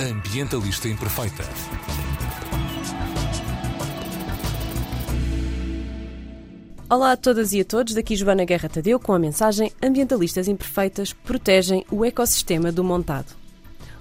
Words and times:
Ambientalista 0.00 0.88
Imperfeita. 0.88 1.44
Olá 6.88 7.12
a 7.12 7.16
todas 7.18 7.52
e 7.52 7.60
a 7.60 7.64
todos, 7.66 7.92
daqui 7.92 8.16
Joana 8.16 8.46
Guerra 8.46 8.70
Tadeu 8.70 8.98
com 8.98 9.12
a 9.12 9.18
mensagem 9.18 9.70
Ambientalistas 9.82 10.48
Imperfeitas 10.48 11.12
protegem 11.12 11.84
o 11.90 12.02
ecossistema 12.02 12.72
do 12.72 12.82
montado. 12.82 13.26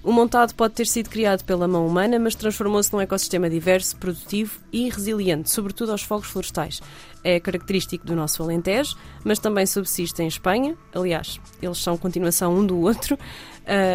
O 0.02 0.14
montado 0.14 0.56
pode 0.56 0.76
ter 0.76 0.88
sido 0.88 1.10
criado 1.10 1.44
pela 1.44 1.68
mão 1.68 1.86
humana, 1.86 2.18
mas 2.18 2.34
transformou-se 2.34 2.92
num 2.94 3.02
ecossistema 3.02 3.50
diverso, 3.50 3.98
produtivo 3.98 4.60
e 4.72 4.90
resiliente, 4.90 5.50
sobretudo 5.50 5.92
aos 5.92 6.04
fogos 6.04 6.28
florestais. 6.28 6.82
É 7.22 7.38
característico 7.38 8.08
do 8.08 8.16
nosso 8.16 8.42
Alentejo, 8.42 8.96
mas 9.26 9.40
também 9.40 9.66
subsiste 9.66 10.24
em 10.24 10.28
Espanha, 10.28 10.78
aliás, 10.96 11.40
eles 11.62 11.80
são 11.80 11.98
continuação 11.98 12.56
um 12.56 12.66
do 12.66 12.80
outro, 12.80 13.16
uh, 13.16 13.20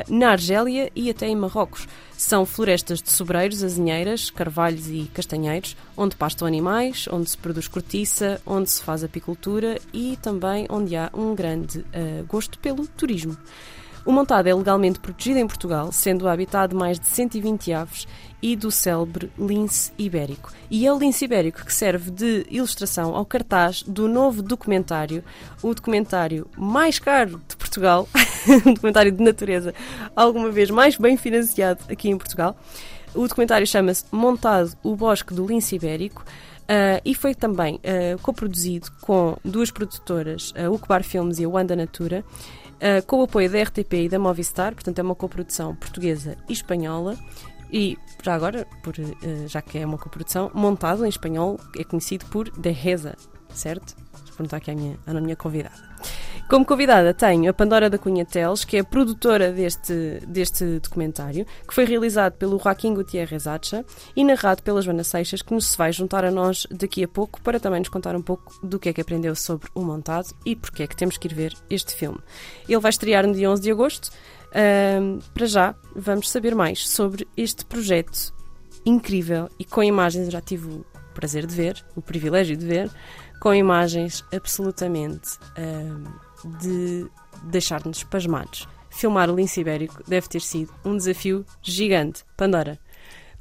na 0.14 0.32
Argélia 0.32 0.92
e 0.94 1.08
até 1.08 1.26
em 1.26 1.34
Marrocos. 1.34 1.88
São 2.18 2.44
florestas 2.44 3.00
de 3.00 3.10
sobreiros, 3.10 3.64
azinheiras, 3.64 4.28
carvalhos 4.28 4.88
e 4.88 5.10
castanheiros, 5.14 5.74
onde 5.96 6.16
pastam 6.16 6.46
animais, 6.46 7.08
onde 7.10 7.30
se 7.30 7.38
produz 7.38 7.66
cortiça, 7.66 8.42
onde 8.44 8.70
se 8.70 8.82
faz 8.82 9.02
apicultura 9.02 9.80
e 9.90 10.18
também 10.20 10.66
onde 10.68 10.94
há 10.96 11.10
um 11.14 11.34
grande 11.34 11.78
uh, 11.78 12.24
gosto 12.28 12.58
pelo 12.58 12.86
turismo. 12.86 13.38
O 14.06 14.12
montado 14.12 14.46
é 14.46 14.54
legalmente 14.54 15.00
protegido 15.00 15.38
em 15.38 15.46
Portugal, 15.46 15.90
sendo 15.90 16.26
o 16.26 16.28
habitat 16.28 16.68
de 16.68 16.76
mais 16.76 17.00
de 17.00 17.06
120 17.06 17.72
aves 17.72 18.06
e 18.42 18.54
do 18.54 18.70
célebre 18.70 19.32
lince 19.38 19.90
ibérico. 19.96 20.52
E 20.70 20.86
é 20.86 20.92
o 20.92 20.98
lince 20.98 21.24
ibérico 21.24 21.64
que 21.64 21.72
serve 21.72 22.10
de 22.10 22.46
ilustração 22.50 23.16
ao 23.16 23.24
cartaz 23.24 23.82
do 23.82 24.06
novo 24.06 24.42
documentário, 24.42 25.24
o 25.62 25.74
documentário 25.74 26.46
mais 26.54 26.98
caro 26.98 27.40
de 27.48 27.56
Portugal, 27.56 28.06
um 28.66 28.74
documentário 28.74 29.10
de 29.10 29.22
natureza 29.22 29.72
alguma 30.14 30.50
vez 30.50 30.70
mais 30.70 30.98
bem 30.98 31.16
financiado 31.16 31.80
aqui 31.88 32.10
em 32.10 32.18
Portugal. 32.18 32.54
O 33.14 33.26
documentário 33.26 33.66
chama-se 33.66 34.04
Montado 34.12 34.72
o 34.82 34.94
Bosque 34.94 35.32
do 35.32 35.46
Lince 35.46 35.76
Ibérico. 35.76 36.24
Uh, 36.64 37.00
e 37.04 37.14
foi 37.14 37.34
também 37.34 37.76
uh, 37.76 38.18
coproduzido 38.22 38.90
com 39.02 39.36
duas 39.44 39.70
produtoras, 39.70 40.52
a 40.56 40.70
Ucbar 40.70 41.04
Filmes 41.04 41.38
e 41.38 41.44
a 41.44 41.48
Wanda 41.48 41.76
Natura, 41.76 42.24
uh, 42.74 43.04
com 43.06 43.20
o 43.20 43.24
apoio 43.24 43.50
da 43.50 43.62
RTP 43.62 43.92
e 43.92 44.08
da 44.08 44.18
Movistar, 44.18 44.72
portanto 44.72 44.98
é 44.98 45.02
uma 45.02 45.14
coprodução 45.14 45.76
portuguesa 45.76 46.38
e 46.48 46.52
espanhola. 46.52 47.16
E 47.70 47.98
já 48.22 48.34
agora, 48.34 48.66
por, 48.84 48.94
já 49.48 49.60
que 49.60 49.78
é 49.78 49.86
uma 49.86 49.98
coprodução, 49.98 50.50
montado 50.54 51.04
em 51.04 51.08
espanhol, 51.08 51.58
é 51.76 51.82
conhecido 51.82 52.24
por 52.26 52.48
De 52.50 52.70
Reza, 52.70 53.16
certo? 53.52 53.96
Vou 54.12 54.36
perguntar 54.36 54.58
aqui 54.58 54.70
à 54.70 54.74
minha, 54.74 54.96
à 55.06 55.12
minha 55.14 55.34
convidada. 55.34 55.74
Como 56.46 56.64
convidada 56.64 57.14
tenho 57.14 57.50
a 57.50 57.54
Pandora 57.54 57.88
da 57.88 57.98
Cunha 57.98 58.24
Teles, 58.24 58.64
que 58.64 58.76
é 58.76 58.80
a 58.80 58.84
produtora 58.84 59.50
deste, 59.50 60.20
deste 60.28 60.78
documentário, 60.78 61.46
que 61.66 61.74
foi 61.74 61.84
realizado 61.84 62.34
pelo 62.34 62.60
Joaquim 62.60 62.94
Gutierrez 62.94 63.46
Acha 63.46 63.84
e 64.14 64.22
narrado 64.22 64.62
pela 64.62 64.82
Joana 64.82 65.02
Seixas, 65.02 65.40
que 65.40 65.54
nos 65.54 65.74
vai 65.74 65.90
juntar 65.90 66.22
a 66.22 66.30
nós 66.30 66.66
daqui 66.70 67.02
a 67.02 67.08
pouco 67.08 67.40
para 67.40 67.58
também 67.58 67.80
nos 67.80 67.88
contar 67.88 68.14
um 68.14 68.22
pouco 68.22 68.54
do 68.62 68.78
que 68.78 68.90
é 68.90 68.92
que 68.92 69.00
aprendeu 69.00 69.34
sobre 69.34 69.68
o 69.74 69.82
montado 69.82 70.28
e 70.44 70.54
porque 70.54 70.82
é 70.82 70.86
que 70.86 70.94
temos 70.94 71.16
que 71.16 71.26
ir 71.26 71.34
ver 71.34 71.56
este 71.70 71.94
filme. 71.94 72.18
Ele 72.68 72.78
vai 72.78 72.90
estrear 72.90 73.26
no 73.26 73.32
dia 73.34 73.50
11 73.50 73.62
de 73.62 73.70
agosto. 73.72 74.10
Para 75.32 75.46
já, 75.46 75.74
vamos 75.96 76.30
saber 76.30 76.54
mais 76.54 76.88
sobre 76.88 77.26
este 77.36 77.64
projeto 77.64 78.32
incrível 78.84 79.48
e 79.58 79.64
com 79.64 79.82
imagens, 79.82 80.30
já 80.30 80.42
tive 80.42 80.68
o 80.68 80.84
prazer 81.14 81.46
de 81.46 81.54
ver, 81.54 81.84
o 81.96 82.02
privilégio 82.02 82.56
de 82.56 82.66
ver, 82.66 82.90
com 83.40 83.52
imagens 83.52 84.24
absolutamente 84.32 85.38
de 86.60 87.06
deixar-nos 87.44 88.02
pasmados. 88.04 88.68
Filmar 88.90 89.28
o 89.30 89.34
lince 89.34 89.60
ibérico 89.60 90.02
deve 90.06 90.28
ter 90.28 90.40
sido 90.40 90.72
um 90.84 90.96
desafio 90.96 91.44
gigante. 91.62 92.24
Pandora, 92.36 92.78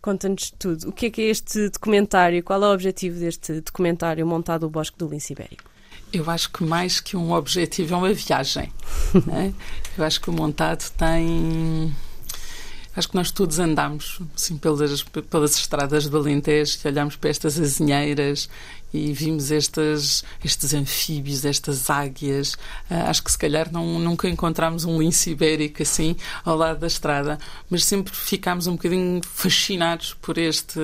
conta-nos 0.02 0.52
tudo. 0.52 0.90
O 0.90 0.92
que 0.92 1.08
é 1.08 1.10
que 1.12 1.22
é 1.22 1.26
este 1.26 1.70
documentário? 1.70 2.44
Qual 2.44 2.64
é 2.64 2.68
o 2.68 2.74
objetivo 2.74 3.20
deste 3.20 3.62
documentário 3.62 4.26
montado 4.26 4.64
o 4.66 4.70
Bosque 4.70 4.98
do 4.98 5.08
Lince 5.08 5.34
Ibérico? 5.34 5.70
Eu 6.12 6.30
acho 6.30 6.52
que 6.52 6.64
mais 6.64 7.00
que 7.00 7.16
um 7.18 7.32
objetivo 7.32 7.96
é 7.96 7.98
uma 7.98 8.14
viagem. 8.14 8.72
né? 9.26 9.54
Eu 9.98 10.04
acho 10.04 10.22
que 10.22 10.30
o 10.30 10.34
montado 10.34 10.90
tem. 10.92 11.96
Acho 12.96 13.10
que 13.10 13.16
nós 13.16 13.32
todos 13.32 13.60
andamos 13.60 14.20
assim, 14.36 14.58
pelas, 14.58 15.04
pelas 15.04 15.56
estradas 15.56 16.08
do 16.08 16.18
Alentejo 16.18 16.78
e 16.84 16.88
olhamos 16.88 17.16
para 17.16 17.30
estas 17.30 17.60
azinheiras 17.60 18.48
e 18.94 19.12
vimos 19.12 19.52
estas, 19.52 20.24
estes 20.44 20.74
anfíbios, 20.74 21.44
estas 21.44 21.90
águias. 21.90 22.54
Uh, 22.90 23.08
acho 23.08 23.24
que 23.24 23.32
se 23.32 23.38
calhar 23.38 23.72
não, 23.72 23.98
nunca 23.98 24.30
encontramos 24.30 24.86
um 24.86 25.00
lince 25.00 25.32
ibérico 25.32 25.82
assim 25.82 26.16
ao 26.46 26.56
lado 26.56 26.80
da 26.80 26.88
estrada, 26.88 27.40
mas 27.70 27.84
sempre 27.84 28.14
ficámos 28.14 28.68
um 28.68 28.74
bocadinho 28.74 29.22
fascinados 29.24 30.14
por 30.22 30.38
este 30.38 30.80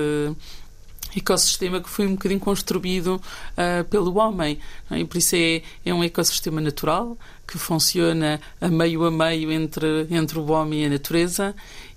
ecossistema 1.16 1.80
que 1.80 1.88
foi 1.88 2.06
um 2.06 2.12
bocadinho 2.12 2.40
construído 2.40 3.16
uh, 3.16 3.84
pelo 3.84 4.16
homem. 4.18 4.58
É? 4.90 4.98
E 4.98 5.04
por 5.04 5.18
isso 5.18 5.36
é, 5.36 5.62
é 5.84 5.94
um 5.94 6.02
ecossistema 6.02 6.60
natural 6.60 7.16
que 7.46 7.58
funciona 7.58 8.40
a 8.60 8.68
meio 8.68 9.04
a 9.04 9.10
meio 9.10 9.50
entre, 9.50 10.06
entre 10.10 10.38
o 10.38 10.50
homem 10.50 10.82
e 10.82 10.86
a 10.86 10.90
natureza 10.90 11.54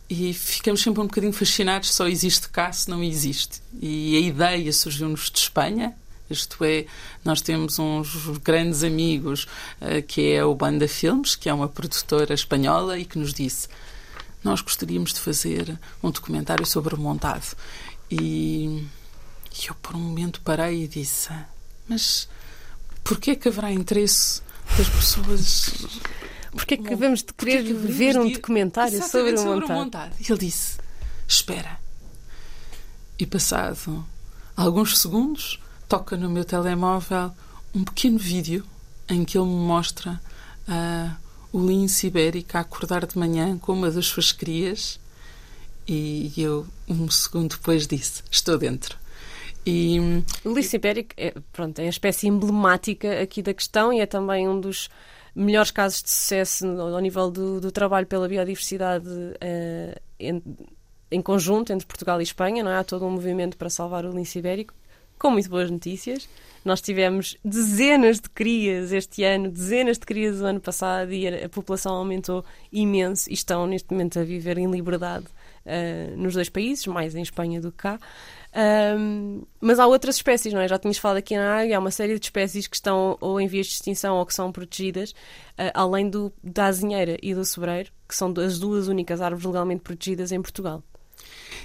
e 0.09 0.33
ficamos 0.33 0.81
sempre 0.81 1.01
um 1.01 1.07
bocadinho 1.07 1.33
fascinados 1.33 1.91
só 1.93 2.07
existe 2.07 2.49
cá 2.49 2.71
se 2.71 2.89
não 2.89 3.03
existe. 3.03 3.61
E 3.81 4.15
a 4.17 4.19
ideia 4.19 4.71
surgiu-nos 4.71 5.31
de 5.31 5.39
Espanha, 5.39 5.95
isto 6.29 6.63
é, 6.63 6.85
nós 7.23 7.41
temos 7.41 7.77
uns 7.79 8.37
grandes 8.39 8.83
amigos, 8.83 9.45
uh, 9.81 10.01
que 10.07 10.31
é 10.31 10.43
o 10.43 10.55
Banda 10.55 10.87
Filmes, 10.87 11.35
que 11.35 11.49
é 11.49 11.53
uma 11.53 11.67
produtora 11.67 12.33
espanhola, 12.33 12.97
e 12.97 13.05
que 13.05 13.19
nos 13.19 13.33
disse: 13.33 13.67
Nós 14.43 14.61
gostaríamos 14.61 15.13
de 15.13 15.19
fazer 15.19 15.77
um 16.01 16.09
documentário 16.09 16.65
sobre 16.65 16.95
o 16.95 16.97
montado. 16.97 17.55
E, 18.09 18.85
e 19.51 19.67
eu, 19.67 19.75
por 19.75 19.95
um 19.95 19.99
momento, 19.99 20.41
parei 20.41 20.83
e 20.83 20.87
disse: 20.87 21.29
Mas 21.87 22.27
porquê 23.03 23.31
é 23.31 23.35
que 23.35 23.49
haverá 23.49 23.71
interesse 23.71 24.41
das 24.77 24.89
pessoas? 24.89 25.71
Porquê 26.53 26.75
é 26.75 26.77
que 26.77 26.83
devemos 26.83 27.23
de 27.23 27.33
querer 27.33 27.63
que 27.63 27.73
ver 27.73 28.17
um 28.17 28.31
documentário 28.31 29.01
sobre, 29.03 29.35
sobre 29.37 29.55
o 29.55 29.59
montado? 29.59 29.77
montado? 29.77 30.15
E 30.19 30.31
ele 30.31 30.39
disse: 30.39 30.77
Espera. 31.27 31.79
E 33.17 33.25
passado 33.25 34.05
alguns 34.55 34.99
segundos, 34.99 35.59
toca 35.89 36.15
no 36.15 36.29
meu 36.29 36.45
telemóvel 36.45 37.31
um 37.73 37.83
pequeno 37.83 38.19
vídeo 38.19 38.63
em 39.09 39.25
que 39.25 39.37
ele 39.37 39.47
me 39.47 39.55
mostra 39.55 40.21
uh, 40.67 41.15
o 41.51 41.65
lince 41.65 42.07
ibérico 42.07 42.57
a 42.57 42.61
acordar 42.61 43.05
de 43.05 43.17
manhã 43.17 43.57
com 43.57 43.73
uma 43.73 43.89
das 43.89 44.05
suas 44.05 44.31
crias 44.31 44.99
e 45.87 46.31
eu, 46.37 46.65
um 46.87 47.09
segundo 47.09 47.55
depois, 47.55 47.87
disse: 47.87 48.23
Estou 48.31 48.57
dentro. 48.57 48.97
E, 49.65 49.97
o 50.43 50.53
lince 50.53 50.75
ibérico 50.75 51.13
é, 51.17 51.33
pronto, 51.51 51.79
é 51.79 51.85
a 51.85 51.89
espécie 51.89 52.27
emblemática 52.27 53.21
aqui 53.21 53.41
da 53.41 53.53
questão 53.53 53.91
e 53.91 53.99
é 53.99 54.05
também 54.05 54.47
um 54.47 54.59
dos 54.59 54.89
melhores 55.35 55.71
casos 55.71 56.03
de 56.03 56.09
sucesso 56.09 56.65
ao 56.65 56.99
nível 56.99 57.31
do, 57.31 57.59
do 57.59 57.71
trabalho 57.71 58.05
pela 58.05 58.27
biodiversidade 58.27 59.07
uh, 59.07 60.01
em, 60.19 60.43
em, 61.11 61.21
conjunto 61.21 61.73
entre 61.73 61.87
Portugal 61.87 62.19
e 62.19 62.23
Espanha. 62.23 62.63
Não 62.63 62.71
é? 62.71 62.77
Há 62.77 62.83
todo 62.83 63.05
um 63.05 63.11
movimento 63.11 63.57
para 63.57 63.69
salvar 63.69 64.05
o 64.05 64.11
lince 64.11 64.39
ibérico 64.39 64.73
com 65.17 65.31
muito 65.31 65.49
boas 65.49 65.71
notícias. 65.71 66.27
Nós 66.65 66.81
tivemos 66.81 67.37
dezenas 67.43 68.19
de 68.19 68.29
crias 68.29 68.91
este 68.91 69.23
ano, 69.23 69.49
dezenas 69.49 69.97
de 69.97 70.05
crias 70.05 70.41
o 70.41 70.45
ano 70.45 70.59
passado 70.59 71.13
e 71.13 71.27
a, 71.27 71.45
a 71.45 71.49
população 71.49 71.95
aumentou 71.95 72.43
imenso 72.71 73.29
e 73.29 73.33
estão 73.33 73.65
neste 73.65 73.91
momento 73.91 74.19
a 74.19 74.23
viver 74.23 74.57
em 74.57 74.69
liberdade 74.69 75.25
uh, 75.65 76.17
nos 76.17 76.33
dois 76.33 76.49
países, 76.49 76.85
mais 76.87 77.15
em 77.15 77.21
Espanha 77.21 77.59
do 77.59 77.71
que 77.71 77.77
cá. 77.79 77.99
Um, 78.55 79.43
mas 79.59 79.79
há 79.79 79.87
outras 79.87 80.17
espécies, 80.17 80.53
não 80.53 80.61
é? 80.61 80.67
Já 80.67 80.77
tínhamos 80.77 80.99
falado 80.99 81.17
aqui 81.17 81.35
na 81.35 81.53
área, 81.53 81.75
há 81.75 81.79
uma 81.79 81.89
série 81.89 82.19
de 82.19 82.25
espécies 82.25 82.67
que 82.67 82.75
estão 82.75 83.17
ou 83.19 83.41
em 83.41 83.47
vias 83.47 83.65
de 83.65 83.73
extinção 83.73 84.17
ou 84.17 84.25
que 84.25 84.33
são 84.33 84.51
protegidas, 84.51 85.11
uh, 85.11 85.71
além 85.73 86.09
do, 86.09 86.31
da 86.43 86.65
azinheira 86.65 87.17
e 87.21 87.33
do 87.33 87.43
sobreiro, 87.43 87.91
que 88.07 88.15
são 88.15 88.31
as 88.37 88.59
duas 88.59 88.87
únicas 88.87 89.21
árvores 89.21 89.45
legalmente 89.45 89.81
protegidas 89.81 90.31
em 90.31 90.41
Portugal. 90.41 90.83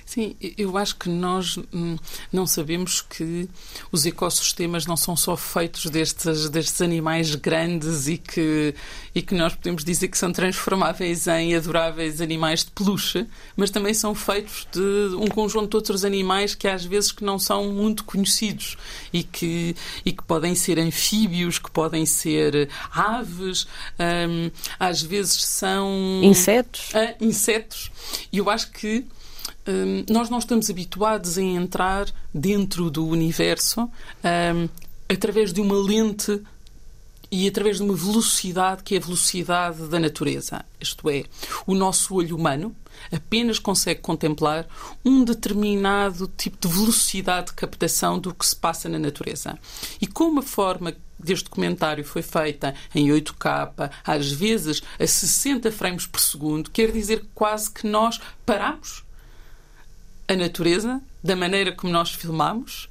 Sim, 0.08 0.34
eu 0.56 0.78
acho 0.78 0.96
que 0.96 1.06
nós 1.06 1.58
hum, 1.70 1.98
não 2.32 2.46
sabemos 2.46 3.02
que 3.02 3.46
os 3.92 4.06
ecossistemas 4.06 4.86
não 4.86 4.96
são 4.96 5.14
só 5.14 5.36
feitos 5.36 5.84
destes, 5.90 6.48
destes 6.48 6.80
animais 6.80 7.34
grandes 7.34 8.08
e 8.08 8.16
que, 8.16 8.74
e 9.14 9.20
que 9.20 9.34
nós 9.34 9.54
podemos 9.54 9.84
dizer 9.84 10.08
que 10.08 10.16
são 10.16 10.32
transformáveis 10.32 11.26
em 11.26 11.54
adoráveis 11.54 12.22
animais 12.22 12.64
de 12.64 12.70
peluche, 12.70 13.26
mas 13.54 13.68
também 13.68 13.92
são 13.92 14.14
feitos 14.14 14.66
de 14.72 15.14
um 15.14 15.26
conjunto 15.26 15.68
de 15.68 15.76
outros 15.76 16.06
animais 16.06 16.54
que 16.54 16.66
às 16.66 16.86
vezes 16.86 17.12
que 17.12 17.22
não 17.22 17.38
são 17.38 17.70
muito 17.70 18.02
conhecidos 18.02 18.78
e 19.12 19.22
que, 19.22 19.76
e 20.06 20.12
que 20.12 20.22
podem 20.22 20.54
ser 20.54 20.78
anfíbios, 20.78 21.58
que 21.58 21.70
podem 21.70 22.06
ser 22.06 22.70
aves, 22.90 23.66
hum, 24.00 24.50
às 24.80 25.02
vezes 25.02 25.44
são... 25.44 26.22
Insetos. 26.22 26.92
Ah, 26.94 27.14
insetos. 27.20 27.90
E 28.32 28.38
eu 28.38 28.48
acho 28.48 28.70
que 28.70 29.04
um, 29.66 30.04
nós 30.12 30.30
não 30.30 30.38
estamos 30.38 30.70
habituados 30.70 31.38
a 31.38 31.42
entrar 31.42 32.06
dentro 32.32 32.90
do 32.90 33.06
universo 33.06 33.82
um, 33.82 34.68
através 35.08 35.52
de 35.52 35.60
uma 35.60 35.76
lente 35.76 36.42
e 37.30 37.46
através 37.46 37.76
de 37.76 37.82
uma 37.82 37.94
velocidade 37.94 38.82
que 38.82 38.94
é 38.94 38.98
a 38.98 39.02
velocidade 39.02 39.86
da 39.88 39.98
natureza. 39.98 40.64
Isto 40.80 41.10
é, 41.10 41.24
o 41.66 41.74
nosso 41.74 42.14
olho 42.14 42.36
humano 42.36 42.74
apenas 43.12 43.58
consegue 43.58 44.00
contemplar 44.00 44.66
um 45.04 45.22
determinado 45.22 46.30
tipo 46.36 46.66
de 46.66 46.74
velocidade 46.74 47.48
de 47.48 47.52
captação 47.52 48.18
do 48.18 48.34
que 48.34 48.46
se 48.46 48.56
passa 48.56 48.88
na 48.88 48.98
natureza. 48.98 49.58
E 50.00 50.06
como 50.06 50.40
a 50.40 50.42
forma 50.42 50.94
deste 51.18 51.44
documentário 51.44 52.04
foi 52.04 52.22
feita 52.22 52.74
em 52.94 53.08
8K, 53.08 53.90
às 54.04 54.30
vezes 54.32 54.82
a 54.98 55.06
60 55.06 55.70
frames 55.70 56.06
por 56.06 56.20
segundo, 56.20 56.70
quer 56.70 56.92
dizer 56.92 57.26
quase 57.34 57.70
que 57.70 57.86
nós 57.86 58.20
paramos 58.46 59.04
a 60.28 60.36
natureza 60.36 61.00
da 61.24 61.34
maneira 61.34 61.72
como 61.72 61.92
nós 61.92 62.10
filmamos 62.10 62.88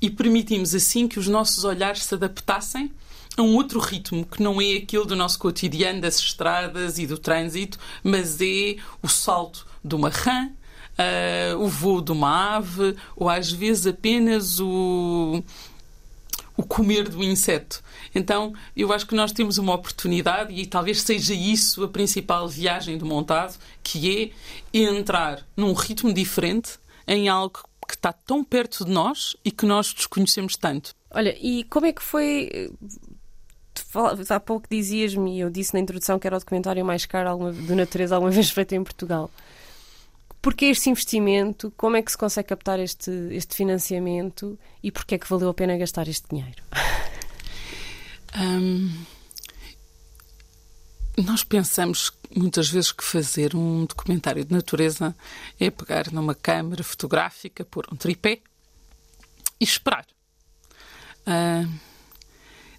e 0.00 0.10
permitimos 0.10 0.74
assim 0.74 1.06
que 1.06 1.18
os 1.18 1.28
nossos 1.28 1.62
olhares 1.64 2.02
se 2.02 2.14
adaptassem 2.14 2.90
a 3.36 3.42
um 3.42 3.54
outro 3.54 3.78
ritmo 3.78 4.26
que 4.26 4.42
não 4.42 4.60
é 4.60 4.76
aquele 4.76 5.06
do 5.06 5.16
nosso 5.16 5.38
cotidiano, 5.38 6.00
das 6.00 6.18
estradas 6.18 6.98
e 6.98 7.06
do 7.06 7.16
trânsito, 7.16 7.78
mas 8.02 8.40
é 8.40 8.76
o 9.00 9.08
salto 9.08 9.66
de 9.82 9.94
uma 9.94 10.10
rã, 10.10 10.50
uh, 10.98 11.58
o 11.58 11.68
voo 11.68 12.02
de 12.02 12.12
uma 12.12 12.56
ave, 12.56 12.96
ou 13.16 13.28
às 13.30 13.50
vezes 13.50 13.86
apenas 13.86 14.60
o, 14.60 15.42
o 16.56 16.62
comer 16.62 17.08
do 17.08 17.22
inseto. 17.22 17.82
Então, 18.14 18.52
eu 18.76 18.92
acho 18.92 19.06
que 19.06 19.14
nós 19.14 19.32
temos 19.32 19.58
uma 19.58 19.74
oportunidade, 19.74 20.52
e 20.52 20.66
talvez 20.66 21.02
seja 21.02 21.34
isso 21.34 21.84
a 21.84 21.88
principal 21.88 22.48
viagem 22.48 22.98
do 22.98 23.06
montado, 23.06 23.58
que 23.82 24.32
é 24.74 24.78
entrar 24.78 25.46
num 25.56 25.72
ritmo 25.72 26.12
diferente 26.12 26.78
em 27.06 27.28
algo 27.28 27.60
que 27.88 27.94
está 27.94 28.12
tão 28.12 28.44
perto 28.44 28.84
de 28.84 28.90
nós 28.90 29.36
e 29.44 29.50
que 29.50 29.66
nós 29.66 29.92
desconhecemos 29.92 30.56
tanto. 30.56 30.94
Olha, 31.10 31.36
e 31.40 31.64
como 31.64 31.86
é 31.86 31.92
que 31.92 32.02
foi 32.02 32.70
há 34.30 34.40
pouco 34.40 34.66
dizias-me, 34.70 35.40
eu 35.40 35.50
disse 35.50 35.74
na 35.74 35.80
introdução 35.80 36.18
que 36.18 36.26
era 36.26 36.36
o 36.36 36.38
documentário 36.38 36.84
mais 36.84 37.04
caro 37.04 37.52
de 37.52 37.74
natureza 37.74 38.14
alguma 38.14 38.30
vez 38.30 38.50
feito 38.50 38.74
em 38.74 38.82
Portugal. 38.82 39.30
Porquê 40.42 40.66
este 40.66 40.90
investimento? 40.90 41.72
Como 41.76 41.96
é 41.96 42.02
que 42.02 42.10
se 42.10 42.18
consegue 42.18 42.48
captar 42.48 42.80
este, 42.80 43.10
este 43.30 43.54
financiamento? 43.54 44.58
E 44.82 44.90
porquê 44.90 45.14
é 45.14 45.18
que 45.18 45.28
valeu 45.28 45.48
a 45.48 45.54
pena 45.54 45.78
gastar 45.78 46.08
este 46.08 46.28
dinheiro? 46.28 46.60
Um, 48.34 48.90
nós 51.24 51.44
pensamos 51.44 52.12
muitas 52.34 52.68
vezes 52.68 52.90
que 52.90 53.04
fazer 53.04 53.54
um 53.54 53.84
documentário 53.84 54.44
de 54.44 54.52
natureza 54.52 55.14
é 55.60 55.70
pegar 55.70 56.10
numa 56.10 56.34
câmara 56.34 56.82
fotográfica, 56.82 57.64
pôr 57.64 57.86
um 57.92 57.96
tripé 57.96 58.40
e 59.60 59.64
esperar. 59.64 60.06
Uh, 61.20 61.91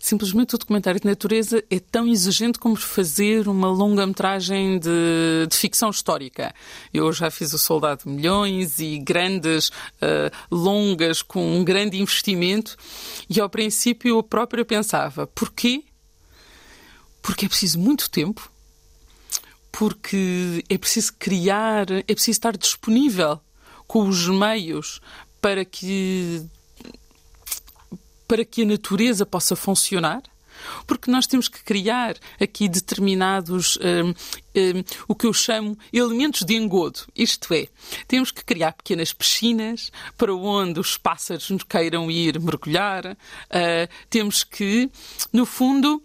simplesmente 0.03 0.53
o 0.53 0.57
documentário 0.57 0.99
de 0.99 1.07
natureza 1.07 1.63
é 1.69 1.79
tão 1.79 2.05
exigente 2.09 2.59
como 2.59 2.75
fazer 2.75 3.47
uma 3.47 3.69
longa-metragem 3.69 4.77
de, 4.77 5.47
de, 5.49 5.55
ficção 5.55 5.89
histórica. 5.89 6.53
Eu 6.93 7.13
já 7.13 7.31
fiz 7.31 7.53
o 7.53 7.57
Soldado 7.57 8.03
de 8.03 8.09
Milhões 8.09 8.79
e 8.79 8.99
grandes, 8.99 9.69
uh, 9.69 10.29
longas, 10.51 11.21
com 11.21 11.57
um 11.57 11.63
grande 11.63 12.01
investimento, 12.01 12.75
e 13.29 13.39
ao 13.39 13.49
princípio 13.49 14.17
eu 14.17 14.21
própria 14.21 14.65
pensava: 14.65 15.25
porquê? 15.25 15.85
Porque 17.21 17.45
é 17.45 17.47
preciso 17.47 17.79
muito 17.79 18.09
tempo, 18.09 18.51
porque 19.71 20.65
é 20.69 20.77
preciso 20.77 21.13
criar, 21.17 21.89
é 21.89 22.13
preciso 22.13 22.31
estar 22.31 22.57
disponível 22.57 23.39
com 23.87 24.05
os 24.09 24.27
meios 24.27 24.99
para 25.39 25.63
que 25.63 26.45
para 28.33 28.43
que 28.43 28.63
a 28.63 28.65
natureza 28.65 29.27
possa 29.27 29.55
funcionar? 29.55 30.23
Porque 30.87 31.11
nós 31.11 31.27
temos 31.27 31.47
que 31.47 31.63
criar 31.63 32.15
aqui 32.41 32.67
determinados, 32.67 33.77
um, 33.77 34.09
um, 34.09 34.83
o 35.07 35.13
que 35.13 35.27
eu 35.27 35.33
chamo 35.33 35.77
elementos 35.93 36.41
de 36.43 36.55
engodo. 36.55 37.01
Isto 37.15 37.53
é, 37.53 37.67
temos 38.07 38.31
que 38.31 38.43
criar 38.43 38.73
pequenas 38.73 39.13
piscinas 39.13 39.91
para 40.17 40.33
onde 40.33 40.79
os 40.79 40.97
pássaros 40.97 41.47
queiram 41.69 42.09
ir 42.09 42.39
mergulhar. 42.39 43.05
Uh, 43.05 43.87
temos 44.09 44.43
que, 44.43 44.89
no 45.31 45.45
fundo, 45.45 46.01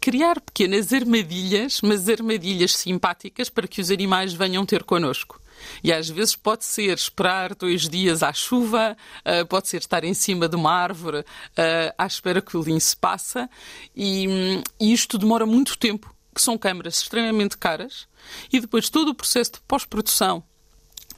criar 0.00 0.40
pequenas 0.40 0.92
armadilhas, 0.92 1.80
mas 1.80 2.08
armadilhas 2.08 2.72
simpáticas 2.72 3.48
para 3.48 3.68
que 3.68 3.80
os 3.80 3.88
animais 3.92 4.32
venham 4.32 4.66
ter 4.66 4.82
connosco. 4.82 5.39
E 5.82 5.92
às 5.92 6.08
vezes 6.08 6.36
pode 6.36 6.64
ser 6.64 6.96
esperar 6.96 7.54
dois 7.54 7.88
dias 7.88 8.22
à 8.22 8.32
chuva, 8.32 8.96
uh, 9.20 9.46
pode 9.46 9.68
ser 9.68 9.78
estar 9.78 10.04
em 10.04 10.14
cima 10.14 10.48
de 10.48 10.56
uma 10.56 10.72
árvore 10.72 11.20
uh, 11.20 11.94
à 11.96 12.06
espera 12.06 12.40
que 12.40 12.56
o 12.56 12.62
lince 12.62 12.90
se 12.90 12.96
passa, 12.96 13.48
e, 13.94 14.28
um, 14.28 14.62
e 14.80 14.92
isto 14.92 15.18
demora 15.18 15.46
muito 15.46 15.76
tempo, 15.78 16.14
que 16.34 16.42
são 16.42 16.56
câmaras 16.56 17.00
extremamente 17.00 17.56
caras, 17.56 18.06
e 18.52 18.60
depois 18.60 18.88
todo 18.88 19.08
o 19.08 19.14
processo 19.14 19.52
de 19.52 19.60
pós-produção, 19.66 20.42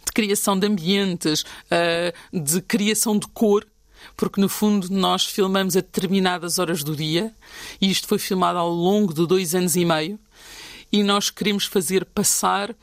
de 0.04 0.12
criação 0.12 0.58
de 0.58 0.66
ambientes, 0.66 1.42
uh, 1.42 2.40
de 2.40 2.60
criação 2.62 3.18
de 3.18 3.26
cor, 3.28 3.66
porque 4.16 4.40
no 4.40 4.48
fundo 4.48 4.88
nós 4.90 5.24
filmamos 5.24 5.76
a 5.76 5.80
determinadas 5.80 6.58
horas 6.58 6.82
do 6.82 6.96
dia 6.96 7.32
e 7.80 7.90
isto 7.90 8.08
foi 8.08 8.18
filmado 8.18 8.58
ao 8.58 8.68
longo 8.68 9.14
de 9.14 9.26
dois 9.26 9.54
anos 9.54 9.76
e 9.76 9.84
meio 9.84 10.18
e 10.90 11.02
nós 11.02 11.30
queremos 11.30 11.64
fazer 11.64 12.04
passar 12.04 12.74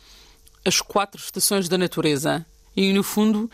as 0.64 0.82
quatro 0.82 1.20
estações 1.22 1.68
da 1.68 1.78
natureza. 1.78 2.46
E, 2.76 2.94
no 2.94 3.04
fundo, 3.04 3.50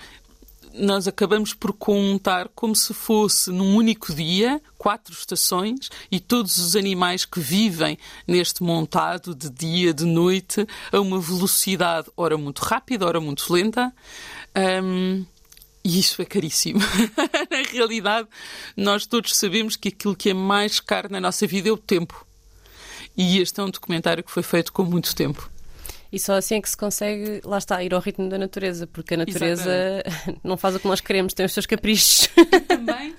nós 0.74 1.08
acabamos 1.08 1.54
por 1.54 1.74
contar 1.74 2.50
como 2.54 2.76
se 2.76 2.94
fosse 2.94 3.50
num 3.50 3.76
único 3.76 4.14
dia 4.14 4.62
quatro 4.78 5.14
estações 5.14 5.90
e 6.12 6.20
todos 6.20 6.58
os 6.58 6.76
animais 6.76 7.26
que 7.26 7.40
vivem 7.40 7.98
neste 8.28 8.62
montado 8.62 9.34
de 9.34 9.50
dia, 9.50 9.94
de 9.94 10.06
noite, 10.06 10.68
a 10.92 11.00
uma 11.00 11.20
velocidade 11.20 12.10
ora 12.16 12.38
muito 12.38 12.60
rápida, 12.60 13.06
ora 13.06 13.20
muito 13.20 13.52
lenta. 13.52 13.94
Um, 14.84 15.26
e 15.84 16.00
isso 16.00 16.22
é 16.22 16.26
caríssimo. 16.26 16.80
na 17.50 17.62
realidade, 17.72 18.28
nós 18.76 19.06
todos 19.06 19.36
sabemos 19.36 19.76
que 19.76 19.90
aquilo 19.90 20.16
que 20.16 20.32
é 20.32 20.34
mais 20.34 20.80
caro 20.80 21.10
na 21.12 21.22
nossa 21.22 21.46
vida 21.46 21.70
é 21.70 21.72
o 21.72 21.78
tempo. 21.78 22.26
E 23.16 23.40
este 23.40 23.60
é 23.60 23.64
um 23.64 23.70
documentário 23.70 24.24
que 24.24 24.32
foi 24.32 24.44
feito 24.44 24.74
com 24.74 24.84
muito 24.84 25.16
tempo. 25.16 25.50
E 26.16 26.20
só 26.20 26.36
assim 26.36 26.56
é 26.56 26.62
que 26.62 26.70
se 26.70 26.78
consegue, 26.78 27.42
lá 27.44 27.58
está, 27.58 27.84
ir 27.84 27.94
ao 27.94 28.00
ritmo 28.00 28.30
da 28.30 28.38
natureza, 28.38 28.88
porque 28.88 29.16
a 29.16 29.18
natureza 29.18 29.70
Exatamente. 30.06 30.40
não 30.48 30.56
faz 30.56 30.74
o 30.74 30.80
que 30.80 30.88
nós 30.88 31.02
queremos, 31.02 31.34
tem 31.34 31.46
os 31.46 31.52
seus 31.52 31.66
caprichos. 31.66 32.30
Também. 32.70 33.14